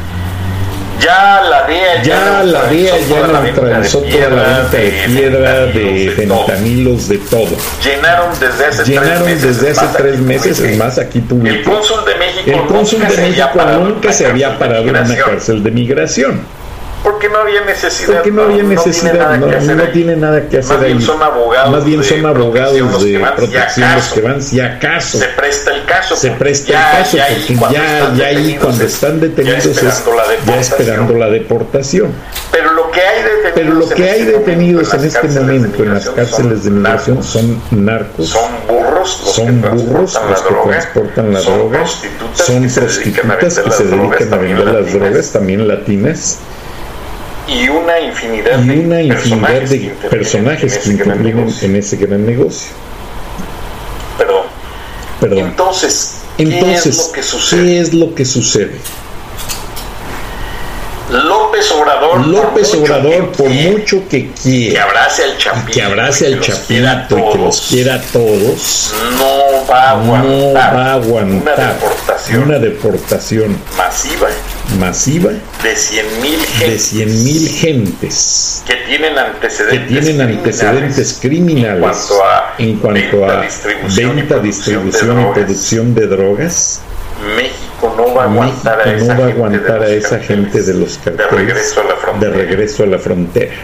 Ya 1.01 1.41
la 1.49 1.63
DEA 1.67 2.03
ya 2.03 2.43
la 2.43 2.63
DEA 2.63 2.97
ya 2.97 3.07
toda 3.07 3.27
la 3.27 3.39
venta 3.39 3.61
de 3.61 3.67
neutralizó 3.67 3.99
toda 3.99 4.29
la 4.29 4.43
venta 4.59 4.77
de 4.77 4.91
piedra, 5.07 5.65
de 5.65 6.13
fentanilos, 6.15 7.07
de 7.09 7.17
todo. 7.19 7.49
Llenaron 7.83 8.39
desde 8.39 8.65
hace 8.65 8.83
Llenaron 8.83 9.23
tres 9.23 9.25
meses. 9.25 9.43
desde 9.61 9.69
es 9.71 9.77
hace 9.77 9.97
tres 9.97 10.19
meses, 10.19 10.59
es 10.59 10.77
más, 10.77 10.97
aquí 10.97 11.19
El 11.19 11.23
publiqué. 11.25 11.63
cónsul 11.63 12.05
de 12.05 12.15
México 12.15 12.51
El 12.51 12.67
cónsul 12.67 12.99
nunca 12.99 13.11
de 13.13 13.21
México 13.29 13.59
nunca 13.79 14.13
se 14.13 14.25
había 14.25 14.57
parado 14.57 14.83
en 14.83 14.89
una 14.89 15.15
cárcel 15.15 15.63
de 15.63 15.71
migración. 15.71 16.58
Porque 17.03 17.29
no 17.29 17.39
había 17.39 17.61
necesidad. 17.61 18.15
Porque 18.15 18.31
no 18.31 18.43
había 18.43 18.63
necesidad, 18.63 19.37
no, 19.37 19.75
no, 19.75 19.83
tiene 19.89 20.15
nada 20.15 20.47
que 20.47 20.59
hacer, 20.59 20.75
Más 20.75 20.85
ahí. 20.85 20.93
Bien 20.93 21.05
son 21.05 21.23
abogados 21.23 21.71
Más 21.71 21.85
bien 21.85 22.03
son 22.03 22.25
abogados 22.25 23.03
de 23.03 23.19
protección 23.35 23.95
los 23.95 24.07
que 24.09 24.21
van, 24.21 24.41
si 24.41 24.59
acaso. 24.59 25.17
Se 25.17 25.27
presta 25.27 25.71
el 25.73 25.85
caso. 25.85 26.15
Se 26.15 26.31
presta 26.31 26.73
ya, 26.73 26.91
el 26.91 27.03
caso, 27.03 27.17
ya 27.17 27.27
porque 27.59 27.73
ya, 27.73 28.13
ya 28.15 28.25
ahí 28.25 28.57
cuando 28.61 28.83
están 28.83 29.19
detenidos 29.19 29.63
ya 29.63 29.89
es 29.89 30.03
ya 30.45 30.59
esperando 30.59 31.13
la 31.13 31.29
deportación. 31.29 32.11
Pero 32.51 32.73
lo 32.73 32.91
que 32.91 33.01
hay 33.01 33.23
detenidos, 33.23 33.53
Pero 33.55 33.73
lo 33.73 33.89
que 33.89 34.09
hay 34.09 34.23
detenidos 34.25 34.93
en 34.93 35.03
este 35.05 35.27
momento 35.27 35.83
en 35.83 35.93
las 35.93 36.09
cárceles 36.09 36.63
de 36.65 36.71
migración 36.71 37.23
son 37.23 37.61
narcos. 37.71 38.29
Son 38.29 38.51
burros 38.67 38.89
los 38.99 39.35
son 39.35 39.61
burros 39.61 40.19
los 40.29 40.41
que 40.41 40.53
transportan 40.69 41.33
la 41.33 41.41
droga. 41.41 41.85
Son 42.33 42.67
prostitutas 42.67 43.37
que 43.39 43.51
se 43.51 43.83
dedican 43.85 44.33
a 44.33 44.37
vender 44.37 44.65
las 44.67 44.93
drogas, 44.93 45.31
también 45.31 45.67
latinas 45.67 46.39
y 47.49 47.69
una 47.69 47.99
infinidad, 47.99 48.63
y 48.63 48.79
una 48.79 48.97
de, 48.97 49.03
infinidad 49.05 49.47
personajes 49.47 49.69
de 49.69 50.09
personajes 50.09 50.77
que 50.77 50.89
intervienen 50.89 51.53
en 51.61 51.75
ese 51.75 51.97
gran 51.97 52.25
negocio. 52.25 52.69
Perdón. 54.17 54.43
Perdón. 55.19 55.39
Entonces, 55.39 56.21
Entonces 56.37 56.83
¿qué 56.83 56.91
es 56.91 56.97
lo 56.97 57.11
que 57.11 57.23
sucede? 57.23 57.65
¿qué 57.65 57.79
es 57.79 57.93
lo 57.93 58.15
que 58.15 58.25
sucede? 58.25 58.79
López 61.09 61.71
Obrador, 61.71 62.27
López 62.27 62.69
por 62.69 62.79
Obrador, 62.81 63.31
por 63.31 63.49
mucho 63.49 64.07
que 64.07 64.29
quiera, 64.31 64.73
que 64.73 64.79
abrace 64.79 65.23
al 65.23 65.37
chapito, 65.37 65.71
que 65.71 65.81
abrace 65.81 66.27
al 66.27 66.39
chapito 66.39 67.17
y 67.17 67.31
que 67.31 67.37
los 67.39 67.61
quiera 67.61 67.95
a 67.95 68.01
todos, 68.01 68.93
no 69.17 69.67
va 69.67 69.83
a 69.85 69.89
aguantar, 69.91 70.23
no 70.23 70.53
va 70.53 70.85
a 70.85 70.93
aguantar 70.93 71.57
una, 71.57 71.73
deportación 71.73 72.43
una 72.43 72.59
deportación 72.59 73.57
masiva, 73.75 74.27
masiva 74.77 75.31
de 75.63 75.75
100 75.75 76.21
mil 76.21 76.39
de 76.59 76.79
100 76.79 77.23
mil 77.23 77.49
gentes 77.49 78.63
que 78.65 78.75
tienen 78.87 79.17
antecedentes, 79.17 79.79
que 79.79 80.01
tienen 80.01 80.21
antecedentes 80.21 81.19
criminales, 81.21 81.75
en 81.77 81.81
cuanto 81.81 82.23
a, 82.23 82.53
en 82.57 82.77
cuanto 82.77 83.19
venta, 83.19 83.39
a 83.39 83.41
distribución, 83.41 84.15
venta, 84.15 84.37
y 84.37 84.41
distribución 84.41 85.21
y 85.21 85.33
producción 85.33 85.95
de 85.95 86.07
drogas. 86.07 86.81
México 87.35 87.93
no 87.97 88.13
va 88.13 88.23
a 88.23 88.25
aguantar 88.25 88.79
a 88.79 88.93
esa, 88.93 89.13
no 89.13 89.19
va 89.21 89.25
a 89.25 89.27
gente, 89.27 89.33
aguantar 89.33 89.81
a 89.81 89.89
esa 89.89 90.19
gente 90.19 90.61
de 90.61 90.73
los 90.73 90.97
carteles 90.97 91.31
de 91.31 91.37
regreso 91.37 91.81
a 91.81 91.83
la 91.83 91.95
frontera. 91.95 92.31
De 92.31 92.37
regreso 92.37 92.83
a 92.83 92.85
la 92.87 92.99
frontera. 92.99 93.55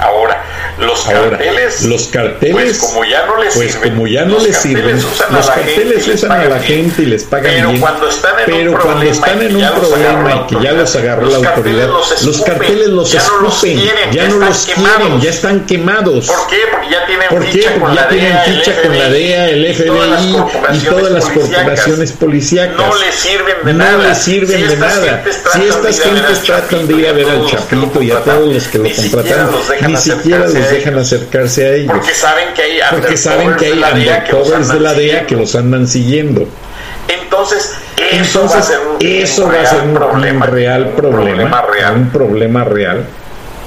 Ahora, 0.00 0.42
los 0.78 1.06
Ahora, 1.06 1.30
carteles, 1.30 1.82
los 1.82 2.06
carteles, 2.08 2.54
pues 2.54 2.78
como 2.78 3.04
ya 3.04 3.26
no 3.26 3.36
les 3.42 3.54
pues 3.54 3.72
sirven, 3.72 3.90
como 3.90 4.06
ya 4.06 4.24
no 4.24 4.34
los 4.34 4.42
les 4.44 4.56
sirven, 4.56 4.96
usan 4.96 5.32
los 5.34 5.48
a 5.48 5.50
la 5.50 5.54
carteles 5.56 6.04
gente 6.04 6.14
usan 6.14 6.32
a 6.32 6.44
la 6.44 6.60
gente 6.60 7.02
y 7.02 7.06
les 7.06 7.24
pagan 7.24 7.52
pero 7.54 7.68
bien. 7.70 7.80
Cuando 7.80 8.08
están 8.08 8.38
en 8.38 8.44
pero 8.46 8.70
un 8.72 8.78
cuando 8.78 9.02
están 9.04 9.42
en 9.42 9.56
un 9.56 9.62
los 9.62 9.72
problema 9.72 10.46
y 10.48 10.54
que 10.54 10.62
ya 10.62 10.72
los 10.72 10.96
agarró 10.96 11.22
los 11.26 11.42
la 11.42 11.48
autoridad, 11.50 11.88
los 11.88 12.42
carteles 12.42 12.88
los 12.88 13.12
los 13.12 13.14
escupen, 13.14 13.80
ya 14.12 14.28
no 14.28 14.36
los 14.38 14.66
quieren, 14.66 15.20
ya 15.20 15.30
están 15.30 15.66
quemados. 15.66 16.26
¿Por 16.26 16.46
qué? 16.48 16.56
Porque 16.70 16.90
ya 16.90 17.06
tienen 17.06 17.28
¿Por 17.28 17.44
qué? 17.44 17.50
ficha 17.52 17.70
Porque 17.70 17.80
con 17.80 17.94
ya 17.94 18.02
la 18.02 18.08
tienen 18.08 18.32
DEA, 18.32 18.44
ficha 18.44 18.70
el 18.72 18.82
con 18.82 18.98
la 18.98 19.04
FBI, 19.04 19.12
DEA, 19.12 19.48
el 19.48 19.70
y 19.70 19.74
todas 19.86 20.10
las 20.10 20.20
FBI 20.22 20.30
y 20.30 20.32
corporaciones 20.32 20.84
todas 20.84 21.10
las 21.12 21.24
policíacas. 21.24 21.54
corporaciones 21.54 22.12
policíacas. 22.12 22.76
No 22.76 22.94
les 22.96 23.14
sirven 23.14 23.56
de 23.64 23.72
no 23.72 23.78
nada. 23.78 24.08
les 24.08 24.18
sirven 24.18 24.56
Si 24.56 24.62
de 24.62 24.74
estas 24.74 24.78
nada. 24.96 25.22
gentes 25.22 25.36
Si 25.36 25.42
tratan 25.42 25.64
estas 25.68 25.82
de 25.82 25.90
ir 25.90 26.02
a 26.02 26.12
ver 26.12 26.24
gentes 26.24 26.38
al 26.38 26.46
tratan 26.46 26.86
de 26.86 26.94
ir 26.94 27.06
a 27.08 27.12
ver 27.12 27.28
al 27.30 27.46
Chapito 27.46 28.02
y 28.02 28.10
a 28.10 28.20
todos 28.20 28.54
los 28.54 28.68
que 28.68 28.78
lo 28.78 28.90
contrataron, 28.94 29.52
los 29.52 29.88
ni 29.88 29.96
siquiera 29.96 30.44
acercarse 30.44 30.59
los 30.60 30.70
dejan 30.70 30.98
acercarse 30.98 31.66
a 31.66 31.72
ellos. 31.72 31.92
Porque 31.92 32.14
saben 32.14 32.54
que 32.54 32.62
hay 32.62 32.78
Porque 32.90 33.16
saben 33.16 33.56
que 33.56 33.66
hay 33.66 33.82
undercovers 33.82 34.68
de 34.68 34.80
la 34.80 34.94
DEA 34.94 35.26
que 35.26 35.36
los 35.36 35.54
andan 35.54 35.86
siguiendo. 35.86 36.46
Entonces, 37.08 37.74
eso 37.96 38.42
Entonces, 38.42 38.56
va 38.56 38.58
a 38.58 38.62
ser 38.62 38.78
un, 38.80 38.96
eso 39.00 39.44
un 39.44 39.54
va 39.54 39.60
a 39.60 39.66
ser 39.66 39.82
un, 39.82 39.94
problema, 39.94 40.46
real 40.46 40.86
un 40.86 40.96
problema, 40.96 41.62
real 41.62 41.96
un 41.96 42.10
problema 42.10 42.64
real 42.64 43.04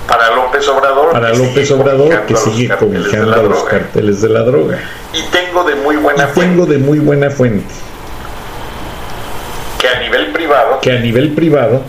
para 0.08 0.32
López 0.32 0.68
Obrador, 0.68 1.12
para 1.12 1.32
que 1.32 1.38
López 1.38 1.72
Obrador 1.72 2.26
que 2.26 2.34
los 2.34 2.44
sigue 2.44 2.68
carteles 2.68 2.94
de 2.94 3.02
cobijando 3.02 3.32
la 3.32 3.38
a 3.38 3.44
los 3.44 3.64
carteles 3.64 4.22
de 4.22 4.30
la 4.30 4.42
droga. 4.42 4.80
Y 5.14 5.22
tengo 5.24 5.64
de 5.64 5.76
muy 5.76 5.96
Y 5.96 6.00
buena 6.00 6.28
fuente 6.28 6.42
tengo 6.42 6.66
de 6.66 6.78
muy 6.78 7.00
buena 7.00 7.30
fuente 7.30 7.74
que 9.80 9.88
a 9.88 10.00
nivel 10.00 10.32
privado, 10.32 10.80
que 10.82 10.92
a 10.92 11.00
nivel 11.00 11.34
privado 11.34 11.82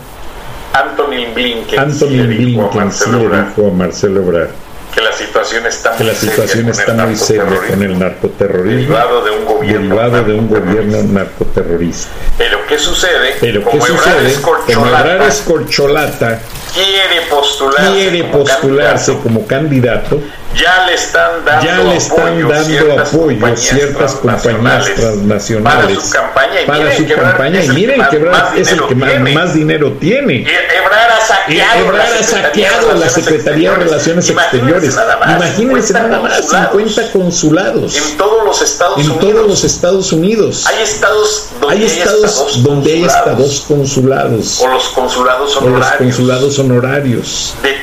Anthony 0.73 1.33
Blinken, 1.33 1.79
Anthony 1.79 2.07
sí 2.07 2.17
le 2.17 2.27
dijo 2.27 2.61
a 2.61 2.69
Blinken 2.69 2.91
sí 2.91 3.09
Marcelo 3.09 3.29
le 3.29 3.43
dijo 3.43 3.67
a 3.67 3.71
Marcelo 3.71 4.21
Ebrard 4.21 4.49
que 4.95 5.01
la 5.01 5.11
situación 5.11 5.65
está 5.65 5.89
muy 5.89 5.97
que 5.97 6.03
la 6.05 6.15
situación 6.15 6.47
seria 6.47 6.71
está 6.71 6.85
con 6.85 6.99
el 7.01 7.07
muy 7.07 7.15
seria 7.17 7.43
con 7.43 7.49
narcoterrorismo, 7.49 7.83
el 7.83 7.99
narcoterrorismo 7.99 8.71
derivado 8.71 9.25
de 9.25 9.31
un 9.31 9.45
gobierno 9.45 9.89
derivado 9.89 10.23
de 10.23 10.33
un 10.33 10.49
narcoterrorista. 10.49 10.59
gobierno 10.59 11.13
narcoterrorista. 11.13 12.09
Pero 12.37 12.57
¿qué 12.67 12.79
sucede? 12.79 13.35
Pero 13.41 13.59
¿qué 13.59 13.69
Como 13.69 13.85
Ebrard 13.85 14.03
sucede? 14.03 14.27
es 14.27 14.37
Como 14.37 14.57
corcholata, 14.57 14.99
Ebrard 14.99 15.27
es 15.27 15.41
corcholata, 15.41 16.39
quiere 16.73 17.21
postularse, 17.29 17.91
quiere 17.91 18.19
como 18.21 18.43
postularse 18.43 19.11
candidato, 19.11 19.23
como 19.23 19.47
candidato, 19.47 20.21
ya 20.55 20.85
le 20.85 20.93
están 20.93 21.45
dando 21.45 21.65
ya 21.65 21.77
le 21.79 21.95
están 21.97 22.27
apoyo 22.27 22.47
dando 22.49 22.65
ciertas 22.65 23.09
apoyo 23.09 23.27
compañías 23.39 23.59
ciertas 23.59 24.13
compañías 24.15 24.85
transnacionales 24.95 25.97
para 25.97 26.01
su 26.01 26.09
campaña 26.11 26.61
y 26.61 26.65
para 26.65 26.79
miren 26.79 26.97
su 26.97 27.05
que 27.05 27.13
Ebrard 27.13 27.29
campaña 27.29 27.59
es 27.59 27.65
y 27.65 27.69
el 27.69 27.73
miren 27.75 28.07
que 28.09 28.15
Ebrard 28.15 28.31
más 28.31 28.57
es 28.57 28.71
el 28.71 28.77
dinero 28.77 28.87
que 28.87 28.95
más, 28.95 29.09
tiene. 29.09 29.33
más 29.33 29.53
dinero 29.53 29.91
tiene. 29.99 30.33
Y 30.33 30.47
Ebrard 30.47 31.11
ha 31.11 31.21
saqueado, 31.25 31.79
Ebrard 31.79 31.97
la 31.97 32.03
ha 32.03 32.23
Secretaría 32.23 32.69
saqueado 32.69 32.93
de 32.93 32.99
la 32.99 33.09
Secretaría 33.09 33.71
de 33.71 33.75
Relaciones 33.77 34.29
Imagínense 34.29 34.55
Exteriores. 34.57 34.95
nada 34.95 35.17
más, 35.17 35.35
Imagínense 35.35 35.87
50 35.93 36.07
nada 36.07 36.21
más, 36.21 36.41
consulados 36.41 36.71
50 36.71 37.11
consulados 37.11 37.95
en 37.97 38.17
todos 38.17 38.45
los 38.45 38.61
Estados 38.61 38.97
en 38.99 39.05
Unidos. 39.11 39.19
todos 39.31 39.47
los 39.47 39.63
Estados 39.63 40.11
Unidos. 40.13 40.65
hay 40.67 40.83
estados 40.83 41.49
donde 41.59 41.75
Hay 41.75 41.83
estados 41.85 42.63
donde 42.63 42.93
hay 42.93 43.01
consulados, 43.01 43.37
dos 43.37 43.61
consulados 43.67 44.61
o 44.61 44.67
los 44.67 44.83
consulados 44.89 45.57
o 45.57 45.61
los 45.61 45.63
honorarios 45.67 45.97
consulados 45.97 46.59
honorarios 46.59 47.55
de 47.61 47.75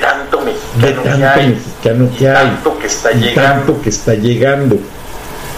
de 0.77 0.95
que 0.95 1.09
tanto 1.09 1.27
hay 1.27 1.49
mexicano 1.49 2.09
que 2.17 2.29
hay 2.29 2.47
tanto 2.47 2.79
que 2.79 2.87
está 2.87 3.11
llegando 3.11 3.43
tanto 3.43 3.83
que 3.83 3.89
está 3.89 4.15
llegando. 4.15 4.79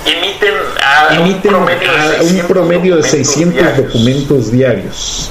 emiten 0.07 0.55
a 0.83 1.15
Emiten 1.15 1.55
un 1.55 1.61
promedio 1.61 1.93
de 1.93 2.01
a 2.01 2.23
600, 2.23 2.41
un 2.41 2.49
promedio 2.49 2.97
de 2.97 3.03
documentos 3.03 3.11
600 3.11 3.55
diarios. 3.55 3.77
documentos 3.87 4.51
diarios. 4.51 5.31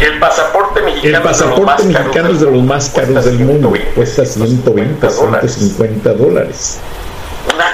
El 0.00 0.18
pasaporte 0.20 0.80
mexicano, 0.82 1.16
El 1.16 1.22
pasaporte 1.22 1.82
mexicano 1.84 2.28
es 2.30 2.40
de 2.40 2.50
los 2.50 2.62
más 2.62 2.90
caros 2.90 3.24
del 3.24 3.38
mundo, 3.40 3.72
cuesta 3.94 4.24
120, 4.24 5.10
150 5.10 5.10
150 5.40 6.12
dólares. 6.12 6.78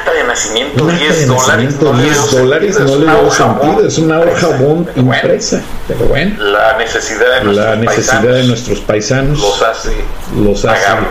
Acta 0.04 0.12
de 0.18 0.24
nacimiento, 0.24 0.84
Un 0.84 0.90
acta 0.90 1.04
10 1.04 1.18
de 1.18 1.26
dólares. 1.26 1.46
nacimiento, 1.46 1.84
no 1.84 1.92
le 1.94 2.02
10 2.04 2.14
veo 2.14 2.40
dólares, 2.40 2.74
sentido, 2.74 2.84
no 2.84 2.94
es 2.94 3.00
le 3.00 3.04
una 3.04 3.14
veo 3.14 3.26
hoja 3.26 3.36
sentido, 3.36 3.72
bond 3.72 3.86
es 3.86 3.98
una 3.98 4.18
hoja 4.18 4.28
impresa, 4.28 4.58
bond 4.58 4.86
pero 4.86 5.02
bueno, 5.06 5.22
impresa. 5.22 5.62
Pero 5.88 6.00
bueno, 6.06 6.44
La 6.44 6.76
necesidad 6.78 7.30
de 7.34 7.44
nuestros 7.44 7.56
la 7.66 7.76
necesidad 7.76 8.20
de 8.20 8.28
paisanos 8.28 8.46
nuestros 8.48 8.80
paisanos 8.80 9.40
los 9.40 9.62
hace 9.62 9.90
los 10.36 10.64
hace 10.64 10.84
pagarlo. 10.84 11.08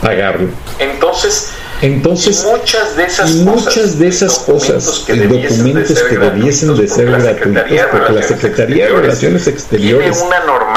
pagarlo. 0.00 0.48
Entonces, 0.78 1.48
Entonces, 1.82 2.44
y 2.44 2.46
muchas 2.46 2.96
de 2.96 3.04
esas 3.04 3.30
y 3.30 3.44
cosas, 3.44 3.64
muchas 3.64 3.98
de 3.98 4.08
esas 4.08 4.46
documentos 4.46 4.74
cosas, 4.78 5.06
documentos 5.06 5.88
de 5.88 5.94
ser 5.94 6.08
que 6.08 6.18
debiesen 6.18 6.76
de 6.76 6.88
ser 6.88 7.10
gratuitos, 7.10 7.86
porque 7.90 8.12
la 8.12 8.22
Secretaría 8.22 8.86
de 8.86 8.92
Relaciones 8.92 9.46
Exteriores 9.48 10.24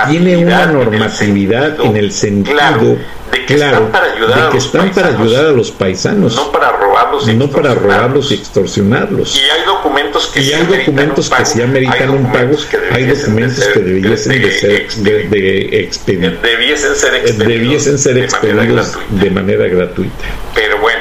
tiene 0.10 0.38
una 0.38 0.66
normatividad, 0.68 1.80
en 1.80 1.96
el 1.98 2.12
sentido 2.12 2.56
claro, 2.56 2.98
de 3.32 3.46
que 3.46 3.56
claro, 3.56 3.78
están 3.86 3.92
para 3.92 4.14
ayudar, 4.14 4.36
de 4.36 4.42
a, 4.42 4.50
que 4.50 4.58
los 4.58 4.66
están 4.66 4.92
para 4.92 5.08
ayudar 5.08 5.46
a 5.46 5.52
los 5.52 5.72
paisanos, 5.72 6.36
no 6.36 6.52
para 6.52 6.72
robarlos 7.12 7.28
y 7.30 7.34
no 7.36 7.50
para 7.50 7.74
robarlos 7.76 8.32
y 8.32 8.36
extorsionarlos. 8.36 9.36
Y 9.36 9.40
hay 9.50 9.66
documentos 9.66 10.28
que 10.28 10.40
Y 10.40 10.44
sí 10.46 10.54
hay 10.54 10.62
ameritan 10.62 10.86
documentos 10.86 11.30
un 11.30 11.38
que 11.38 11.46
sí 11.46 11.62
ameritan 11.62 12.10
un 12.10 12.32
pago, 12.32 12.56
hay 12.92 13.06
documentos 13.06 13.66
que 13.68 13.80
debiesen 13.80 14.42
de 14.42 14.52
ser 14.52 14.88
de, 14.98 15.24
de 15.28 15.90
expedir- 15.90 16.42
debiesen 16.42 16.96
ser 16.96 17.16
eh, 17.16 17.20
expedidos, 17.20 17.48
debiesen 17.48 17.98
ser 18.00 18.14
de 18.16 18.22
manera 18.28 18.64
expedidos 18.64 18.98
de 19.10 19.30
manera 19.32 19.68
gratuita. 19.68 20.26
Pero 20.56 20.78
bueno, 20.80 21.00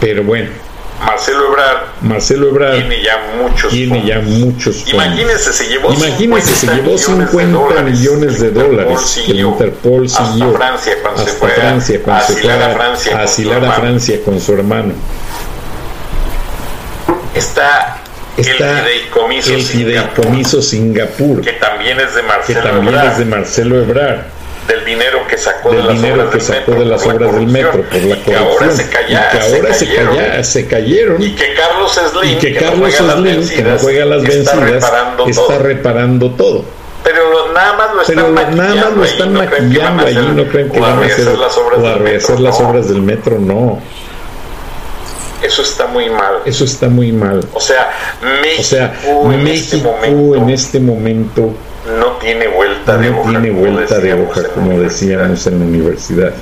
Pero 0.00 0.22
bueno, 0.24 0.48
Marcelo 1.00 1.48
Ebrard 1.48 1.82
Marcelo 2.02 2.48
Ebrard 2.48 2.74
tiene 2.76 3.02
ya 3.02 3.18
muchos 3.36 3.70
tiene 3.70 4.00
fondos. 4.00 4.08
ya 4.08 4.20
muchos 4.20 4.76
fondos. 4.76 4.92
Imagínense, 4.94 5.52
se 5.52 5.68
llevó 5.68 5.92
Imagínense, 5.92 6.54
se 6.54 6.66
50 6.66 6.82
llevó 6.82 6.98
50 6.98 7.82
millones 7.82 8.40
de 8.40 8.50
dólares 8.50 9.22
que 9.26 9.32
Interpol 9.32 10.06
hasta 10.06 10.26
siguió 10.32 10.52
Francia 10.52 10.92
cuando 11.02 11.24
se 11.24 11.30
hasta 11.30 11.38
fue 11.38 11.50
Francia 11.50 12.00
cuando 12.02 12.22
a 12.22 12.26
se 12.26 12.32
fue 12.34 12.52
asilar 12.52 12.62
a 12.62 12.72
a, 12.72 12.74
Francia 12.74 13.12
a 13.12 13.18
con 13.18 13.26
su 13.28 13.32
asilar 13.32 13.54
a 13.54 13.58
hermano. 13.58 13.80
Francia 13.80 14.20
con 14.24 14.40
su 14.40 14.52
hermano. 14.52 14.94
Está, 17.34 18.00
Está 18.36 18.78
el 18.80 18.84
fideicomiso, 18.84 19.54
el 19.54 19.62
fideicomiso 19.62 20.62
Singapur, 20.62 21.40
que 21.40 21.52
también 21.52 22.00
es 22.00 22.14
de 22.14 22.22
que 22.46 22.54
también 22.54 22.88
Ebrard, 22.88 23.12
es 23.12 23.18
de 23.18 23.24
Marcelo 23.24 23.78
Ebrard, 23.80 24.20
del 24.68 24.84
dinero 24.84 25.26
que 25.28 25.36
sacó 25.36 25.70
de 25.70 25.76
del 25.78 25.86
las 25.86 25.94
dinero 25.96 26.14
obras 26.14 26.28
que 26.30 26.38
del 26.38 26.46
sacó 26.46 26.58
metro 26.70 26.78
de 26.80 26.84
las 26.86 27.02
por 27.02 27.08
la 27.20 27.26
obras 27.28 27.34
del 27.40 27.46
metro 27.48 27.70
por 27.72 27.80
corrupción, 27.88 28.08
la 28.10 28.16
y 28.16 28.20
que 28.20 28.34
ahora 28.34 28.48
corrupción 28.56 28.76
se 28.76 28.88
calla- 28.88 29.28
y 29.28 29.36
que 29.36 29.40
ahora 29.42 29.74
se, 29.74 29.86
cayeron. 29.86 30.16
calla- 30.16 30.44
se 30.44 30.66
cayeron 30.66 31.22
y 31.22 31.30
que 31.34 31.54
Carlos 31.54 31.92
Slim, 32.12 32.30
y 32.32 32.36
que 32.36 32.50
no 32.52 32.60
Carlos 32.60 32.78
juega 32.80 33.02
las 33.02 33.14
Slim, 33.16 33.24
que 33.24 33.32
no 33.34 33.38
vencidas, 33.40 33.82
juega 33.82 34.04
las 34.06 34.22
está 34.24 34.34
vencidas, 34.54 34.70
reparando 34.70 35.26
está 35.28 35.42
todo. 35.46 35.58
reparando 35.58 36.30
todo. 36.32 36.64
Pero 37.04 37.52
nada 37.52 37.72
más 37.74 37.94
lo 37.94 38.00
están 38.00 38.16
Pero 38.16 38.30
nada 38.56 38.74
más 38.76 38.92
lo 38.96 39.04
están 39.04 39.34
no 39.34 39.40
que 39.40 39.46
maquillando 39.46 40.06
allí, 40.06 40.28
no 40.34 40.44
creen 40.48 40.70
que 40.70 40.80
van 40.80 41.02
a 41.02 41.06
hacer 41.06 41.38
las 41.38 41.56
obras 41.58 41.78
o 41.80 41.86
a 41.86 41.90
del 41.90 42.00
metro, 42.02 42.38
las 42.38 42.60
no. 42.60 42.68
obras 42.68 42.88
del 42.88 43.02
metro, 43.02 43.38
no. 43.38 43.78
Eso 45.42 45.60
está 45.60 45.86
muy 45.86 46.08
mal. 46.08 46.36
Eso 46.46 46.64
está 46.64 46.88
muy 46.88 47.12
mal. 47.12 47.46
O 47.52 47.60
sea, 47.60 47.90
México, 48.40 48.60
O 48.60 48.64
sea, 48.64 48.94
en 49.34 49.46
este 49.46 49.76
momento 49.76 50.34
en 50.36 50.48
este 50.50 50.80
momento 50.80 51.50
no 51.98 52.06
tiene 52.18 52.48
vuelta 52.48 52.96
de 52.96 53.10
no 53.10 53.20
hoja. 53.20 53.30
tiene 53.30 53.48
como 53.48 53.60
vuelta 53.60 53.94
de 53.98 54.00
decíamos 54.02 54.28
hoja, 54.30 54.40
en 54.40 54.46
la 54.46 54.52
como 54.54 54.66
universidad. 54.70 55.18
decíamos 55.28 55.46
en 55.46 55.58
la 55.58 55.64
universidad. 55.64 56.32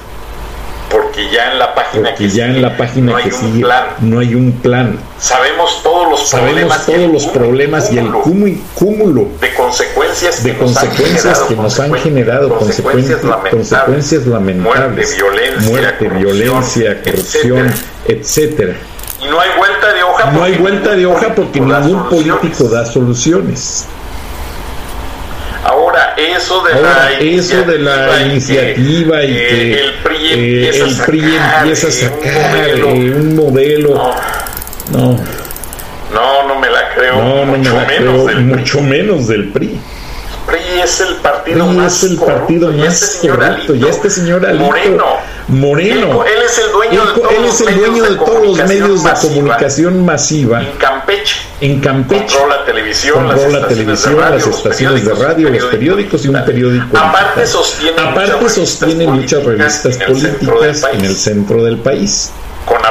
Porque 0.90 1.30
ya 1.30 1.52
en 1.52 1.58
la 1.58 1.74
página 1.74 2.10
Porque 2.10 2.24
que 2.28 2.30
ya 2.30 2.44
en 2.44 2.50
sigue 2.52 2.60
la 2.62 2.76
página 2.76 3.12
no 3.12 3.16
hay 3.16 3.24
que 3.24 3.34
un 3.34 3.40
sigue 3.40 3.60
plan. 3.62 3.84
no 4.00 4.18
hay 4.18 4.34
un 4.34 4.52
plan. 4.52 4.98
Sabemos 5.18 5.80
todos 5.82 6.10
los 6.10 6.28
Sabemos 6.28 6.52
problemas, 6.52 6.82
y 6.82 6.86
todos 6.92 6.98
el 7.06 7.12
los 7.12 7.22
cúmulo- 7.26 7.32
problemas 7.32 7.92
y 7.92 7.98
el 7.98 8.12
cúmulo 8.74 9.28
de 9.40 9.54
consecuencias 9.54 10.44
de 10.44 10.52
que 10.54 10.58
nos 10.62 10.76
han 10.76 10.86
consecuencias 10.88 11.22
generado, 11.24 11.48
que 11.48 11.56
nos 11.56 11.80
han 11.80 11.90
consecuencias- 11.90 12.02
generado, 12.02 12.58
consecuencias 12.58 13.24
lamentables, 13.24 13.52
consecuencias 13.70 14.26
lamentables, 14.26 15.08
muerte, 15.08 15.16
violencia, 15.16 15.70
muerte, 15.70 16.04
corrupción, 16.08 16.22
violencia, 16.38 17.02
corrupción, 17.02 17.66
etcétera. 18.06 18.74
etcétera. 18.74 18.74
Y 19.22 19.28
no 19.28 19.40
hay 19.40 19.50
vuelta 19.56 19.92
de 19.94 20.02
hoja. 20.02 20.24
No 20.24 20.30
porque 20.40 20.52
hay 20.52 20.58
vuelta 20.58 20.90
de 20.90 20.96
ningún 20.98 21.16
hoja 21.16 21.34
porque 21.34 21.60
ningún 21.60 22.08
político 22.10 22.64
da 22.64 22.84
soluciones. 22.84 23.86
Eso 26.42 26.62
de 26.64 26.72
Ahora, 26.72 27.10
la 27.10 27.18
eso 27.20 27.62
de 27.62 27.78
la 27.78 28.22
iniciativa 28.26 29.22
y 29.24 29.36
eh, 29.36 29.46
que 29.48 29.72
el 29.84 29.92
PRI 30.02 30.16
eh, 30.16 30.32
empieza, 30.68 30.84
el 30.84 31.06
PRI 31.06 31.20
a 31.36 31.38
sacar, 31.38 31.58
empieza 31.62 31.86
a 31.86 31.90
eh, 31.90 31.92
un 31.92 31.98
sacar 32.00 32.50
modelo. 32.52 32.88
eh, 32.88 33.14
un 33.14 33.36
modelo. 33.36 33.94
No, 34.90 35.16
No, 36.12 36.48
no, 36.48 36.58
me 36.60 36.68
la 36.68 36.92
creo. 36.94 37.16
no, 37.16 37.44
no 37.46 37.52
me 37.52 37.58
mucho 37.58 37.74
la 37.76 37.84
menos 37.86 37.96
creo, 38.12 38.26
del 38.26 38.36
PRI. 38.36 38.44
mucho 38.44 38.80
menos 38.80 39.28
del 39.28 39.48
PRI. 39.52 39.80
PRI 40.52 40.80
es 40.80 41.00
el 41.00 41.16
partido 41.16 41.66
PRI 41.66 41.76
más 41.76 42.02
es 42.02 42.10
el 42.10 42.18
partido 42.18 42.68
corrupto, 42.68 42.78
y 42.78 42.86
más 42.86 42.94
este 42.94 43.06
señor 43.06 43.38
corrupto. 43.38 43.74
Y 43.74 43.82
Alito 43.82 43.88
este 43.88 44.10
señor 44.10 44.46
Alito 44.46 44.64
Moreno, 44.64 45.04
Moreno, 45.48 46.24
Él, 46.24 46.32
él 46.36 46.42
es 46.44 46.58
el 46.58 46.72
dueño 46.72 47.02
él, 47.02 47.08
de 47.08 47.20
todos 47.20 47.32
él 47.32 47.42
los 47.42 47.54
es 47.54 47.60
el 47.60 47.66
medios 47.66 47.88
dueño 47.88 48.04
de 48.04 48.16
todos 48.16 48.46
los 48.46 48.68
medios 48.68 49.04
de 49.04 49.10
comunicación 49.28 50.04
masiva 50.04 50.62
en 50.62 50.72
Campeche. 50.72 51.40
en 51.60 51.80
Campeche. 51.80 52.36
Controla 52.36 52.64
televisión, 52.64 53.26
Controla 53.26 53.58
las 53.60 53.68
televisión, 53.68 54.14
de 54.14 54.20
radio, 54.20 54.36
las 54.36 54.46
estaciones 54.46 55.04
de 55.04 55.14
radio, 55.14 55.50
los 55.50 55.64
periódicos 55.64 56.24
y 56.24 56.28
un 56.28 56.44
periódico. 56.44 56.98
Aparte 56.98 57.46
sostiene 57.46 58.00
Aparte 58.00 58.32
muchas 58.34 58.50
sostiene 58.50 59.06
revistas 59.06 59.06
muchas 59.06 59.44
revistas 59.44 59.96
políticas 59.98 60.86
en 60.92 61.04
el 61.04 61.16
centro 61.16 61.64
del 61.64 61.78
país, 61.78 62.30
Con 62.66 62.84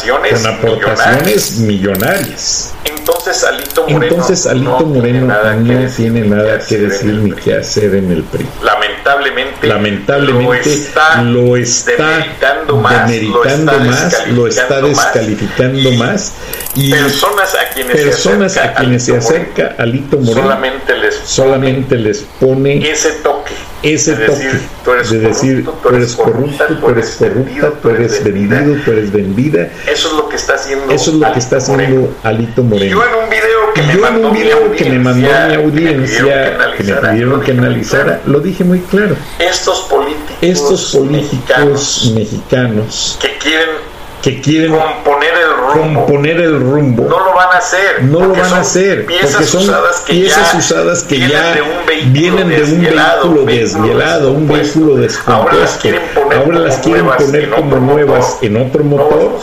aportaciones, 0.00 0.32
con 0.32 0.46
aportaciones 0.46 1.58
millonarias. 1.58 1.60
millonarias. 1.60 2.74
Entonces 2.84 3.44
Alito 3.44 3.82
Moreno, 3.82 4.02
Entonces 4.02 4.46
Alito 4.46 4.70
no 4.70 4.86
Moreno 4.86 5.02
tiene 5.02 5.20
nada 5.20 5.52
que 5.52 5.60
no 5.60 5.80
decir, 5.80 6.12
tiene 6.12 6.20
ni 6.20 6.28
nada 6.28 6.58
que 6.58 6.74
hacer 6.76 6.80
decir 6.80 7.10
en 7.10 7.16
el 7.16 7.22
ni 7.22 7.30
PRI. 7.32 7.42
qué 7.42 7.54
hacer 7.54 7.94
en 7.94 8.12
el 8.12 8.22
PRI. 8.22 8.46
Lamentablemente, 8.62 9.66
Lamentablemente 9.66 10.88
lo 11.24 11.56
está, 11.56 11.96
demeritando 11.96 12.76
más, 12.76 13.08
demeritando 13.08 13.80
más, 13.80 14.28
lo 14.28 14.46
está 14.46 14.80
descalificando 14.80 15.92
más 15.92 16.32
y 16.74 16.90
personas 16.90 17.54
a 17.54 17.68
quienes 17.70 17.96
personas 17.96 18.52
se 18.52 18.60
a 18.60 18.64
acerca 18.64 18.80
quienes 18.80 19.08
Alito 19.08 19.26
Moreno, 19.26 19.26
acerca 19.26 19.82
Alito 19.82 20.16
Moreno 20.18 20.42
solamente 20.42 20.96
les 20.96 21.14
solamente 21.24 21.96
les 21.96 22.18
pone 22.38 22.90
ese 22.90 23.10
toque 23.22 23.54
ese 23.82 24.14
de 24.16 24.26
toque 24.26 24.38
decir, 24.44 24.60
tú 24.84 24.92
eres 24.92 25.10
de 25.10 25.18
decir 25.18 25.64
corrupto, 25.64 25.88
tú 25.88 25.96
eres 25.96 26.16
corrupto, 26.16 26.64
tú 26.80 26.88
eres 26.90 27.10
corrupta, 27.16 27.72
tú 27.82 27.88
eres 27.90 28.24
vendido, 28.24 28.74
tú 28.84 28.90
eres 28.92 29.12
vendida. 29.12 29.68
Eso 29.86 30.08
es 30.08 30.14
lo 30.14 30.28
que 30.28 30.36
está 30.36 30.54
haciendo 30.54 30.92
Eso 30.92 31.10
es 31.10 31.16
lo 31.16 31.20
que 31.20 31.26
Alito 31.26 31.38
está 31.56 31.70
Moreno. 31.72 31.88
haciendo 31.94 32.14
Alito 32.22 32.60
Y 32.60 32.64
Moreno. 32.64 32.90
yo 32.90 33.04
en 33.08 33.24
un 33.24 33.30
video 33.30 33.72
que 33.74 33.82
me 33.82 33.94
mandó 33.96 34.28
un 34.28 34.34
mi 34.34 34.42
video 34.42 34.72
que 34.72 34.84
me 34.84 34.98
mandó 34.98 35.28
mi 35.28 35.54
audiencia, 35.54 36.58
que 36.76 36.82
me 36.84 36.92
pidieron 36.94 37.40
que 37.40 37.52
analizara, 37.52 38.20
lo 38.26 38.40
dije 38.40 38.64
muy 38.64 38.80
claro. 38.80 39.16
Estos 39.38 39.80
políticos, 39.82 40.36
Estos 40.40 40.96
políticos 40.96 42.12
mexicanos 42.12 42.12
mexicanos 42.14 43.18
que 43.20 43.38
quieren 43.38 43.90
que 44.22 44.38
quieren 44.42 44.72
componer 44.72 45.32
componer 45.72 46.40
el 46.40 46.60
rumbo 46.60 47.04
no 47.08 47.18
lo 47.24 47.34
van 47.34 47.48
a 47.52 47.58
hacer. 47.58 48.02
no 48.04 48.20
lo 48.20 48.28
van 48.34 48.52
a 48.52 48.60
hacer 48.60 49.06
piezas 49.06 49.30
porque 49.32 49.46
son 49.46 49.62
usadas 49.62 49.96
que 50.06 50.12
piezas 50.12 50.52
ya 50.52 50.58
usadas 50.58 51.02
que 51.04 51.14
vienen 51.16 51.32
ya 51.32 51.54
de 51.54 51.62
un 51.62 51.86
vehículo 51.86 52.12
vienen 52.12 52.48
de 52.48 52.54
un 52.54 52.60
desvielado, 52.60 53.22
vehículo 53.22 53.40
un 53.40 53.46
vehículo 53.46 53.66
desvielado, 53.76 54.30
un 54.32 54.46
descompuesto. 54.48 54.78
vehículo 54.78 55.34
Ahora 55.36 55.54
las 55.54 55.72
descompuesto. 55.72 55.80
quieren 55.80 56.02
poner 56.14 56.38
Ahora 56.38 56.44
como 56.52 56.66
las 56.66 56.76
quieren 56.78 57.02
nuevas 57.04 57.22
poner 57.22 57.44
en 57.44 57.50
como 57.50 57.66
otro 57.66 57.80
nuevas 57.80 58.28
motor. 58.28 58.44
en 58.44 58.56
otro 58.56 58.84
No 58.84 58.96
va 58.96 59.02
a 59.02 59.04
motor. 59.04 59.40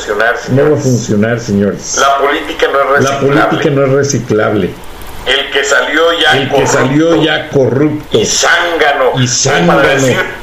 No 0.49 0.69
va 0.71 0.77
a 0.77 0.81
funcionar, 0.81 1.39
señores. 1.39 1.97
La 1.99 2.17
política 2.17 2.67
no 2.71 2.95
es 2.95 3.03
La 3.03 3.11
reciclable. 3.11 3.47
política 3.49 3.69
no 3.75 3.85
es 3.85 3.91
reciclable. 3.91 4.69
El 5.25 5.51
que 5.51 5.63
salió 5.63 6.01
ya 6.21 6.31
El 6.37 6.43
que 6.49 6.55
corrupto 6.55 6.71
salió 6.77 7.15
ya 7.23 7.49
corrupto 7.49 8.17
y 8.17 8.25
zángano, 8.25 9.11
y 9.21 9.27
zángano, 9.27 9.81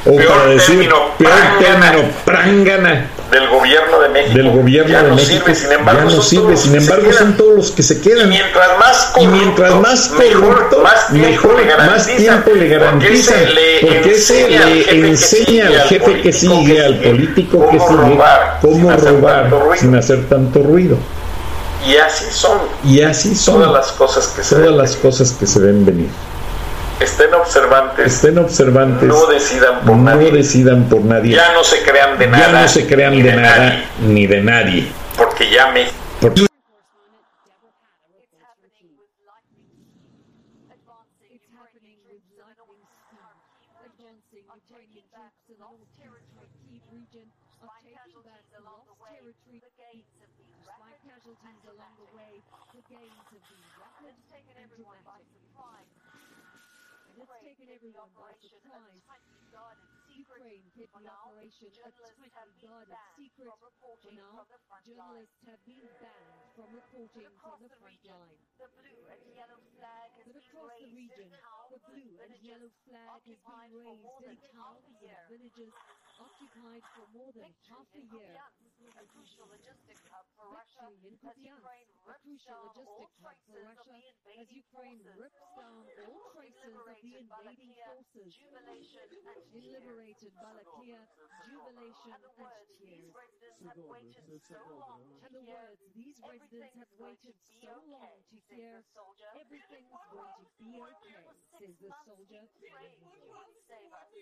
o 0.05 0.15
para 0.15 0.45
decir 0.45 0.89
peor 1.17 1.31
término, 1.59 2.03
prángana 2.23 3.07
del 3.31 3.49
gobierno 3.49 3.99
de 3.99 4.09
México, 4.09 4.37
del 4.37 4.51
gobierno 4.51 4.91
ya 4.91 5.03
de 5.03 5.09
no 5.09 5.15
México 5.15 5.45
sirve, 5.45 5.55
sin 5.55 5.71
embargo, 5.71 6.09
ya 6.09 6.15
no 6.15 6.21
sirve, 6.21 6.57
sin 6.57 6.75
embargo 6.75 7.11
son 7.13 7.37
todos 7.37 7.55
los 7.55 7.71
que 7.71 7.83
se 7.83 7.95
Y 7.95 7.97
quedan. 8.01 8.29
mientras 8.29 8.79
más 8.79 9.11
Y 9.15 9.25
corrupto, 9.25 9.37
mientras 9.37 9.75
más 9.75 10.11
mejor, 10.11 10.41
corrupto, 10.55 10.81
más 10.83 11.07
tiempo 11.11 11.27
mejor, 11.29 11.59
le 11.65 11.77
más 11.77 12.07
tiempo 12.07 12.51
le 12.51 12.67
garantizan. 12.67 13.35
Porque 13.81 14.15
se 14.15 14.47
le 14.49 15.07
enseña 15.09 15.67
al 15.67 15.81
jefe 15.87 16.21
que 16.21 16.33
sigue, 16.33 16.85
al 16.85 16.99
político 16.99 17.69
que 17.69 17.77
cómo 17.77 17.89
sigue, 17.89 18.09
robar, 18.09 18.59
sin 18.61 18.71
cómo 18.71 18.91
hacer 18.91 19.11
robar 19.11 19.49
ruido. 19.49 19.75
sin 19.77 19.95
hacer 19.95 20.29
tanto 20.29 20.61
ruido. 20.63 20.97
Y 21.87 21.97
así 21.97 22.25
son 22.31 22.57
Y 22.83 23.01
así 23.01 23.35
son 23.35 23.55
todas 23.61 23.73
las 23.73 23.91
cosas 23.91 24.27
que 24.29 24.43
se 24.43 24.55
todas 24.55 24.69
ven. 24.69 24.77
las 24.77 24.95
cosas 24.95 25.31
que 25.31 25.45
se 25.47 25.59
ven 25.59 25.85
venir. 25.85 26.09
Estén 26.99 27.33
observantes, 27.33 28.05
Estén 28.13 28.37
observantes, 28.37 29.07
no 29.09 29.25
decidan 29.27 29.81
por 29.81 29.97
no 29.97 30.03
nadie, 30.03 30.31
decidan 30.31 30.85
por 30.85 31.01
nadie, 31.01 31.35
ya 31.35 31.51
no 31.53 31.63
se 31.63 31.83
crean 31.83 32.17
de 32.17 32.25
ya 32.25 32.31
nada, 32.31 32.61
no 32.61 32.67
se 32.67 32.87
crean 32.87 33.11
ni 33.13 33.21
de 33.21 33.35
nada 33.35 33.57
nadie, 33.57 33.83
ni 33.99 34.27
de 34.27 34.41
nadie. 34.41 34.87
porque 35.17 35.49
ya 35.49 35.67
me 35.71 35.87
taken 57.45 57.69
everyone 57.69 58.09
by 58.17 58.33
surprise. 58.41 59.05
Ukraine 60.09 60.65
the 60.73 60.89
operation 60.89 61.69
a 61.69 61.93
tightly 61.93 62.57
guarded 62.65 62.97
secret. 63.13 63.45
For 64.01 64.13
now, 64.17 64.41
journalists 64.81 65.37
have 65.45 65.61
been 65.61 65.85
banned 66.01 66.41
from 66.57 66.73
reporting 66.73 67.29
from 67.37 67.57
the 67.61 67.69
front 67.77 68.01
line. 68.09 68.37
The 68.57 68.65
blue 68.73 69.01
and 69.13 69.21
yellow 69.37 69.61
flag 69.77 70.09
has 70.17 70.25
But 70.25 70.33
been 70.33 70.41
across 70.41 70.73
the 70.81 70.89
region, 70.89 71.29
the 71.69 71.81
blue 71.85 72.13
and 72.17 72.33
yellow 72.41 72.71
flag 72.89 73.21
has 73.29 73.39
been 73.45 73.69
raised 73.77 74.25
in 74.25 74.41
towns 74.49 74.81
and 74.89 75.21
villages 75.29 75.73
occupied 76.17 76.83
for 76.97 77.05
more 77.13 77.29
than 77.29 77.53
half 77.69 77.89
a 77.93 78.03
year. 78.09 78.33
A 78.41 79.05
crucial 79.05 79.45
logistic 79.53 80.01
hub 80.09 80.25
for 80.33 80.49
Russia, 80.49 80.89
as 80.89 81.37
Ukraine 81.37 81.94
crucial 82.05 82.69
logistic 82.69 83.09
hub 83.17 83.33
for 83.49 83.57
Russia 83.65 83.97
as 84.37 84.45
Ukraine 84.53 85.01
rips 85.17 85.41
down 85.57 85.81
all 86.05 86.29
traces 86.37 86.77
of 86.77 86.85
the 87.01 87.11
invading 87.17 87.73
forces. 87.81 88.29
In 89.49 89.65
liberated 89.73 90.33
Wallachia, 90.37 91.01
jubilation 91.49 92.13
and, 92.13 92.21
tears. 92.77 93.09
So 93.65 93.81
and 95.17 95.33
the 95.33 95.41
words 95.49 95.81
these 95.97 96.17
residents 96.21 96.77
have 96.77 96.93
waited 97.01 97.35
so 97.57 97.73
long 97.89 98.13
to 98.29 98.37
hear, 98.53 98.85
Everything 99.41 99.85
is 99.89 100.03
going 100.13 100.33
to 100.37 100.45
be 100.61 100.77
okay, 100.77 101.25
says 101.57 101.73
the 101.81 101.89
soldier. 102.05 102.37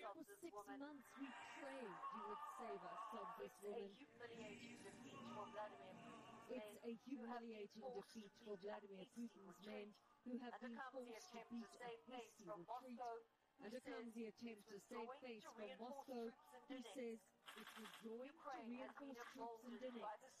For 0.08 0.24
six 0.40 0.56
months 0.80 1.04
we 1.20 1.28
prayed 1.60 1.96
you 2.16 2.22
would 2.32 2.42
save 2.56 2.80
us, 2.80 3.00
sobs 3.12 3.36
this 3.36 3.54
woman. 3.60 4.04
It's 6.50 6.76
a 6.84 6.92
humiliating 7.08 7.88
defeat 7.96 8.32
for 8.44 8.56
Vladimir 8.60 9.06
Putin's 9.16 9.58
men 9.64 9.88
who 10.28 10.36
have 10.44 10.56
been 10.60 10.76
forced 10.92 11.32
to 11.32 11.40
beat 11.48 11.72
a 11.80 11.92
hasty 12.12 12.44
retreat. 12.44 13.24
a 13.64 14.12
the 14.12 14.28
attempt 14.28 14.68
to 14.68 14.76
save 14.76 15.08
face 15.24 15.46
from 15.56 15.68
Moscow, 15.80 16.28
who 16.68 16.76
says 16.92 17.18
it 17.54 17.68
was 17.80 17.90
joined 18.04 18.36
to 18.44 18.60
reinforce 18.66 19.20
troops 19.32 19.62
in 19.64 19.72
Donetsk. 19.78 20.34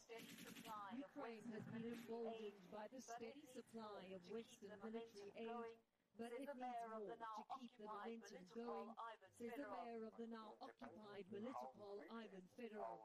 Ukraine 0.92 1.46
has 1.56 1.64
been 1.72 1.86
emboldened 1.88 2.60
by 2.68 2.84
the 2.92 3.00
steady 3.00 3.44
supply 3.54 4.02
of 4.12 4.20
Western 4.28 4.76
military 4.84 5.32
aid 5.40 5.93
but 6.14 6.30
it 6.30 6.46
the 6.46 6.54
needs 6.54 6.62
mayor 6.62 6.90
of 6.94 7.02
more 7.02 7.10
the 7.10 7.18
now 7.18 7.42
to 7.42 7.58
keep 7.58 7.72
the 7.74 7.84
momentum 7.84 8.44
going, 8.54 8.94
says 9.34 9.50
the 9.50 9.66
mayor 9.66 10.06
of 10.06 10.14
the 10.14 10.26
now 10.30 10.54
occupied 10.62 11.26
Melitopol, 11.26 11.98
Ivan 12.14 12.46
Fedorov. 12.54 13.02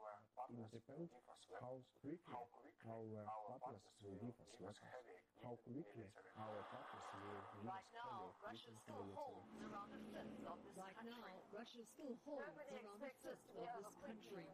It 0.50 0.70
depend 0.70 1.10
how 1.58 1.82
quickly 1.98 2.38
our 2.86 3.26
partners 3.50 3.82
will 4.02 4.14
give 4.14 4.38
us 4.38 4.50
weapons, 4.62 4.94
how 5.42 5.54
quickly 5.58 6.06
our 6.38 6.62
partners 6.70 7.06
will 7.18 7.42
give 7.50 7.66
Right 7.66 7.90
now, 7.92 8.30
Russia 8.40 8.72
still 8.86 9.06
holds 9.14 9.50
around 9.58 9.90
a 9.90 10.00
fifth 10.14 10.46
of 10.46 10.58
this 10.62 10.76
Right 10.78 10.94
country. 10.94 11.10
now, 11.10 11.50
Russia 11.50 11.82
still 11.92 12.14
holds 12.24 12.56
around 12.56 13.02
a 13.02 13.10
us 13.10 13.18
fifth 13.20 13.26
of 13.26 13.82
this 13.82 13.96
country. 14.06 14.46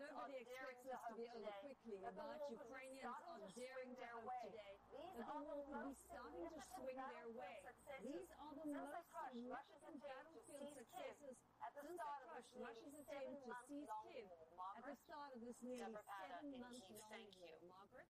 But 0.00 0.08
Ukrainians 0.08 0.16
Nobody 0.16 0.40
expects 0.40 0.80
us 0.88 1.04
to 1.12 1.20
be 1.20 1.28
over 1.36 1.52
quickly, 1.60 2.00
but 2.00 2.16
Ukrainians 2.48 3.04
are 3.04 3.52
daring 3.52 3.92
to 4.00 4.06
hope 4.16 4.32
today. 4.48 4.72
The 4.88 5.24
are 5.28 5.44
war 5.44 5.60
the 5.60 5.68
be 5.68 5.92
starting 6.08 6.48
to 6.48 6.60
swing 6.72 6.96
their 6.96 7.28
way. 7.36 7.60
These 8.00 8.32
are 8.40 8.54
the 8.56 8.64
most 8.72 8.96
significant 9.28 10.00
battlefield 10.00 10.72
successes 10.72 11.36
since 11.36 11.84
they 11.84 12.00
crushed 12.00 12.56
Russia's 12.56 12.96
attempt 12.96 13.44
to 13.44 13.52
seize 13.68 13.92
Kiev 14.08 14.24
at 14.24 14.88
the 14.88 14.96
start 15.04 15.36
of 15.36 15.44
this 15.44 15.60
nearly 15.60 15.92
seven-month-long 15.92 17.28
war. 17.36 17.60
Margaret? 17.68 18.08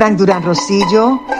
Frank 0.00 0.16
Durán 0.16 0.40
Rosillo 0.48 1.39